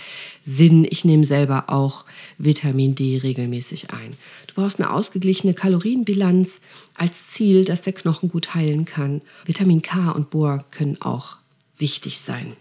Sinn. 0.44 0.86
Ich 0.88 1.04
nehme 1.04 1.26
selber 1.26 1.64
auch 1.68 2.06
Vitamin 2.38 2.94
D 2.94 3.18
regelmäßig 3.18 3.90
ein. 3.90 4.16
Du 4.46 4.54
brauchst 4.54 4.80
eine 4.80 4.90
ausgeglichene 4.92 5.52
Kalorienbilanz 5.52 6.58
als 6.94 7.28
Ziel, 7.28 7.66
dass 7.66 7.82
der 7.82 7.92
Knochen 7.92 8.30
gut 8.30 8.54
heilen 8.54 8.86
kann. 8.86 9.20
Vitamin 9.44 9.82
K 9.82 10.10
und 10.12 10.30
Bohr 10.30 10.64
können 10.70 10.96
auch 11.02 11.36
wichtig 11.76 12.20
sein 12.20 12.56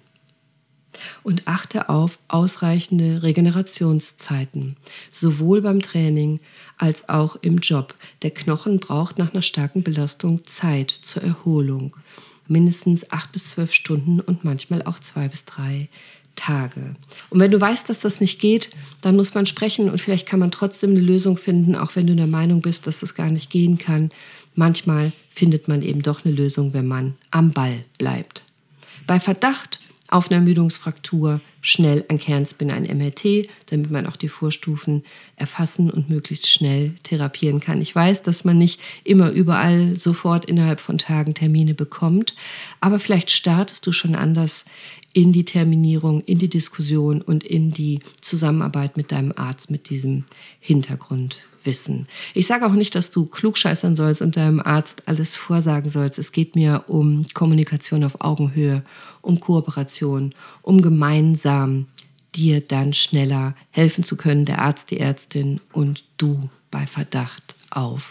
und 1.23 1.47
achte 1.47 1.89
auf 1.89 2.19
ausreichende 2.27 3.23
Regenerationszeiten, 3.23 4.77
sowohl 5.11 5.61
beim 5.61 5.81
Training 5.81 6.39
als 6.77 7.07
auch 7.09 7.37
im 7.41 7.59
Job. 7.59 7.95
Der 8.21 8.31
Knochen 8.31 8.79
braucht 8.79 9.17
nach 9.17 9.33
einer 9.33 9.41
starken 9.41 9.83
Belastung 9.83 10.45
Zeit 10.45 10.91
zur 10.91 11.23
Erholung. 11.23 11.95
Mindestens 12.47 13.11
acht 13.11 13.31
bis 13.31 13.49
zwölf 13.49 13.73
Stunden 13.73 14.19
und 14.19 14.43
manchmal 14.43 14.83
auch 14.83 14.99
zwei 14.99 15.27
bis 15.27 15.45
drei 15.45 15.89
Tage. 16.35 16.95
Und 17.29 17.39
wenn 17.39 17.51
du 17.51 17.59
weißt, 17.59 17.89
dass 17.89 17.99
das 17.99 18.19
nicht 18.19 18.39
geht, 18.39 18.69
dann 19.01 19.15
muss 19.15 19.33
man 19.33 19.45
sprechen 19.45 19.89
und 19.89 20.01
vielleicht 20.01 20.27
kann 20.27 20.39
man 20.39 20.51
trotzdem 20.51 20.91
eine 20.91 20.99
Lösung 20.99 21.37
finden, 21.37 21.75
auch 21.75 21.95
wenn 21.95 22.07
du 22.07 22.15
der 22.15 22.27
Meinung 22.27 22.61
bist, 22.61 22.87
dass 22.87 22.99
das 22.99 23.15
gar 23.15 23.29
nicht 23.29 23.49
gehen 23.49 23.77
kann. 23.77 24.09
Manchmal 24.53 25.11
findet 25.29 25.67
man 25.67 25.81
eben 25.81 26.01
doch 26.01 26.23
eine 26.23 26.33
Lösung, 26.33 26.73
wenn 26.73 26.87
man 26.87 27.15
am 27.31 27.51
Ball 27.51 27.83
bleibt. 27.97 28.43
Bei 29.07 29.19
Verdacht 29.19 29.79
auf 30.09 30.29
eine 30.29 30.37
Ermüdungsfraktur 30.39 31.41
schnell 31.61 32.05
ein 32.09 32.19
Kernspin, 32.19 32.71
ein 32.71 32.83
MRT, 32.83 33.49
damit 33.67 33.89
man 33.89 34.05
auch 34.05 34.15
die 34.15 34.29
Vorstufen 34.29 35.03
erfassen 35.35 35.89
und 35.89 36.09
möglichst 36.09 36.47
schnell 36.47 36.93
therapieren 37.01 37.59
kann. 37.59 37.81
Ich 37.81 37.95
weiß, 37.95 38.21
dass 38.21 38.43
man 38.43 38.57
nicht 38.57 38.79
immer 39.03 39.31
überall 39.31 39.97
sofort 39.97 40.45
innerhalb 40.45 40.79
von 40.79 40.99
Tagen 40.99 41.33
Termine 41.33 41.73
bekommt, 41.73 42.35
aber 42.81 42.99
vielleicht 42.99 43.31
startest 43.31 43.85
du 43.87 43.91
schon 43.91 44.15
anders 44.15 44.65
in 45.13 45.31
die 45.31 45.45
Terminierung, 45.45 46.21
in 46.21 46.37
die 46.37 46.49
Diskussion 46.49 47.21
und 47.21 47.43
in 47.43 47.71
die 47.71 47.99
Zusammenarbeit 48.21 48.97
mit 48.97 49.11
deinem 49.11 49.33
Arzt 49.35 49.71
mit 49.71 49.89
diesem 49.89 50.25
Hintergrund 50.59 51.45
wissen. 51.65 52.07
Ich 52.33 52.47
sage 52.47 52.65
auch 52.65 52.73
nicht, 52.73 52.95
dass 52.95 53.11
du 53.11 53.25
klugscheißern 53.25 53.95
sollst 53.95 54.21
und 54.21 54.37
deinem 54.37 54.59
Arzt 54.59 55.03
alles 55.05 55.35
vorsagen 55.35 55.89
sollst. 55.89 56.19
Es 56.19 56.31
geht 56.31 56.55
mir 56.55 56.85
um 56.87 57.25
Kommunikation 57.33 58.03
auf 58.03 58.21
Augenhöhe, 58.21 58.83
um 59.21 59.39
Kooperation, 59.39 60.33
um 60.61 60.81
gemeinsam 60.81 61.87
dir 62.35 62.61
dann 62.61 62.93
schneller 62.93 63.55
helfen 63.71 64.03
zu 64.03 64.17
können, 64.17 64.45
der 64.45 64.59
Arzt, 64.59 64.91
die 64.91 64.99
Ärztin 64.99 65.61
und 65.71 66.03
du 66.17 66.49
bei 66.71 66.85
Verdacht 66.85 67.55
auf 67.69 68.09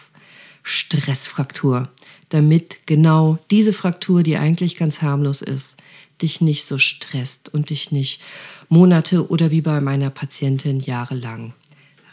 Stressfraktur, 0.62 1.90
damit 2.30 2.86
genau 2.86 3.38
diese 3.50 3.72
Fraktur, 3.72 4.22
die 4.22 4.36
eigentlich 4.36 4.76
ganz 4.76 5.02
harmlos 5.02 5.42
ist, 5.42 5.76
dich 6.22 6.40
nicht 6.40 6.66
so 6.66 6.78
stresst 6.78 7.52
und 7.52 7.70
dich 7.70 7.92
nicht 7.92 8.20
Monate 8.68 9.28
oder 9.28 9.50
wie 9.50 9.60
bei 9.60 9.80
meiner 9.80 10.10
Patientin 10.10 10.80
jahrelang 10.80 11.52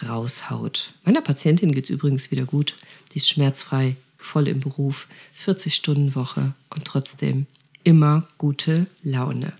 raushaut. 0.07 0.93
Meiner 1.03 1.21
Patientin 1.21 1.71
geht 1.71 1.85
es 1.85 1.89
übrigens 1.89 2.31
wieder 2.31 2.45
gut. 2.45 2.75
Die 3.11 3.17
ist 3.17 3.29
schmerzfrei, 3.29 3.95
voll 4.17 4.47
im 4.47 4.59
Beruf, 4.59 5.07
40 5.33 5.75
Stunden 5.75 6.15
Woche 6.15 6.53
und 6.69 6.85
trotzdem 6.85 7.47
immer 7.83 8.27
gute 8.37 8.87
Laune. 9.03 9.53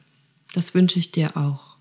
Das 0.54 0.73
wünsche 0.73 0.99
ich 0.99 1.12
dir 1.12 1.38
auch. 1.38 1.77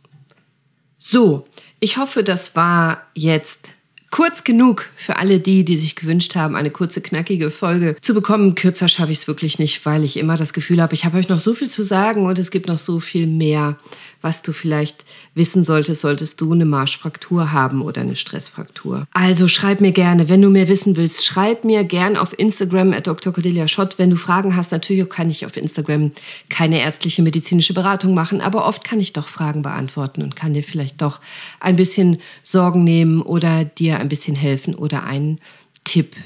So, 0.99 1.47
ich 1.81 1.97
hoffe, 1.97 2.23
das 2.23 2.55
war 2.55 3.07
jetzt 3.15 3.71
Kurz 4.11 4.43
genug 4.43 4.89
für 4.97 5.17
alle 5.17 5.39
die, 5.39 5.65
die 5.65 5.77
sich 5.77 5.95
gewünscht 5.95 6.35
haben, 6.35 6.57
eine 6.57 6.73
kurze, 6.73 7.01
knackige 7.01 7.49
Folge 7.49 7.95
zu 8.01 8.13
bekommen. 8.13 8.57
Kürzer 8.57 8.89
schaffe 8.89 9.13
ich 9.13 9.19
es 9.19 9.29
wirklich 9.29 9.61
nicht, 9.61 9.87
weil 9.87 10.03
ich 10.03 10.17
immer 10.17 10.37
das 10.37 10.53
Gefühl 10.53 10.83
habe, 10.83 10.95
ich 10.95 11.05
habe 11.05 11.17
euch 11.17 11.29
noch 11.29 11.39
so 11.39 11.55
viel 11.55 11.71
zu 11.71 11.85
sagen 11.85 12.27
und 12.27 12.37
es 12.37 12.51
gibt 12.51 12.67
noch 12.67 12.79
so 12.79 12.99
viel 12.99 13.29
mehr, 13.29 13.77
was 14.21 14.43
du 14.43 14.53
vielleicht 14.53 15.05
wissen 15.35 15.63
solltest, 15.63 16.01
solltest 16.01 16.41
du 16.41 16.53
eine 16.53 16.65
Marschfraktur 16.65 17.53
haben 17.53 17.83
oder 17.83 18.01
eine 18.01 18.17
Stressfraktur. 18.17 19.07
Also 19.13 19.47
schreib 19.47 19.81
mir 19.81 19.93
gerne, 19.93 20.29
wenn 20.29 20.43
du 20.43 20.51
mehr 20.51 20.67
wissen 20.67 20.97
willst, 20.97 21.25
schreib 21.25 21.65
mir 21.65 21.85
gerne 21.85 22.21
auf 22.21 22.37
Instagram 22.37 22.93
at 22.93 23.07
Dr. 23.07 23.33
Cordelia 23.33 23.69
Schott. 23.69 23.97
Wenn 23.97 24.11
du 24.11 24.17
Fragen 24.17 24.57
hast, 24.57 24.73
natürlich 24.73 25.09
kann 25.09 25.31
ich 25.31 25.47
auf 25.47 25.57
Instagram 25.57 26.11
keine 26.49 26.81
ärztliche 26.81 27.23
medizinische 27.23 27.75
Beratung 27.75 28.15
machen, 28.15 28.41
aber 28.41 28.67
oft 28.67 28.83
kann 28.83 28.99
ich 28.99 29.13
doch 29.13 29.29
Fragen 29.29 29.63
beantworten 29.63 30.23
und 30.23 30.35
kann 30.35 30.53
dir 30.53 30.65
vielleicht 30.65 31.01
doch 31.01 31.21
ein 31.61 31.77
bisschen 31.77 32.19
Sorgen 32.43 32.83
nehmen 32.83 33.23
oder 33.23 33.65
dir 33.65 34.00
ein 34.01 34.09
bisschen 34.09 34.37
helfen 34.37 34.75
oder 34.75 35.05
einen 35.05 35.39
Tipp 35.85 36.17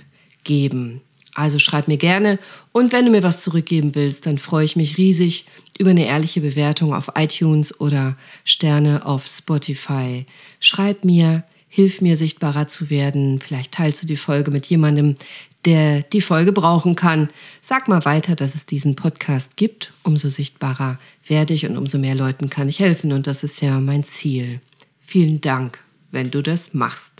geben. 0.44 1.00
Also 1.34 1.58
schreib 1.58 1.88
mir 1.88 1.96
gerne 1.98 2.38
und 2.70 2.92
wenn 2.92 3.04
du 3.04 3.10
mir 3.10 3.24
was 3.24 3.40
zurückgeben 3.40 3.94
willst, 3.96 4.24
dann 4.24 4.38
freue 4.38 4.64
ich 4.64 4.76
mich 4.76 4.98
riesig 4.98 5.46
über 5.76 5.90
eine 5.90 6.06
ehrliche 6.06 6.40
Bewertung 6.40 6.94
auf 6.94 7.10
iTunes 7.16 7.78
oder 7.80 8.16
Sterne 8.44 9.04
auf 9.04 9.26
Spotify. 9.26 10.26
Schreib 10.60 11.04
mir, 11.04 11.42
hilf 11.68 12.00
mir 12.00 12.16
sichtbarer 12.16 12.68
zu 12.68 12.88
werden. 12.88 13.40
Vielleicht 13.40 13.72
teilst 13.72 14.00
du 14.02 14.06
die 14.06 14.16
Folge 14.16 14.52
mit 14.52 14.66
jemandem, 14.66 15.16
der 15.64 16.02
die 16.02 16.20
Folge 16.20 16.52
brauchen 16.52 16.94
kann. 16.94 17.28
Sag 17.60 17.88
mal 17.88 18.04
weiter, 18.04 18.36
dass 18.36 18.54
es 18.54 18.66
diesen 18.66 18.94
Podcast 18.94 19.56
gibt. 19.56 19.92
Umso 20.02 20.28
sichtbarer 20.28 20.98
werde 21.26 21.54
ich 21.54 21.66
und 21.66 21.76
umso 21.76 21.98
mehr 21.98 22.14
Leuten 22.14 22.50
kann 22.50 22.68
ich 22.68 22.80
helfen. 22.80 23.12
Und 23.12 23.26
das 23.26 23.42
ist 23.42 23.60
ja 23.60 23.80
mein 23.80 24.04
Ziel. 24.04 24.60
Vielen 25.06 25.40
Dank, 25.40 25.80
wenn 26.10 26.30
du 26.30 26.42
das 26.42 26.74
machst. 26.74 27.13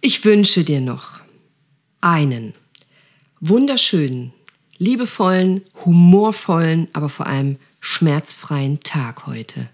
Ich 0.00 0.24
wünsche 0.24 0.64
dir 0.64 0.80
noch 0.80 1.20
einen 2.00 2.54
wunderschönen, 3.40 4.32
liebevollen, 4.78 5.62
humorvollen, 5.84 6.88
aber 6.92 7.08
vor 7.08 7.26
allem 7.26 7.56
schmerzfreien 7.80 8.80
Tag 8.82 9.26
heute. 9.26 9.68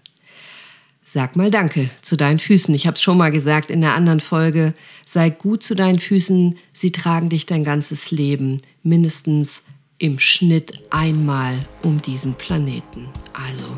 Sag 1.13 1.35
mal 1.35 1.51
Danke 1.51 1.89
zu 2.01 2.15
deinen 2.15 2.39
Füßen. 2.39 2.73
Ich 2.73 2.87
habe 2.87 2.95
es 2.95 3.01
schon 3.01 3.17
mal 3.17 3.31
gesagt 3.31 3.69
in 3.69 3.81
der 3.81 3.95
anderen 3.95 4.21
Folge. 4.21 4.73
Sei 5.11 5.29
gut 5.29 5.61
zu 5.61 5.75
deinen 5.75 5.99
Füßen. 5.99 6.57
Sie 6.71 6.91
tragen 6.93 7.27
dich 7.27 7.45
dein 7.45 7.65
ganzes 7.65 8.11
Leben. 8.11 8.61
Mindestens 8.83 9.61
im 9.97 10.19
Schnitt 10.19 10.81
einmal 10.89 11.65
um 11.83 12.01
diesen 12.01 12.33
Planeten. 12.35 13.09
Also 13.33 13.77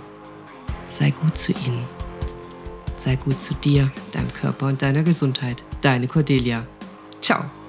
sei 0.98 1.10
gut 1.10 1.36
zu 1.36 1.52
ihnen. 1.54 1.84
Sei 3.00 3.16
gut 3.16 3.42
zu 3.42 3.56
dir, 3.56 3.92
deinem 4.12 4.32
Körper 4.32 4.68
und 4.68 4.84
deiner 4.84 5.02
Gesundheit. 5.02 5.64
Deine 5.84 6.08
Cordelia. 6.08 6.66
Ciao. 7.20 7.63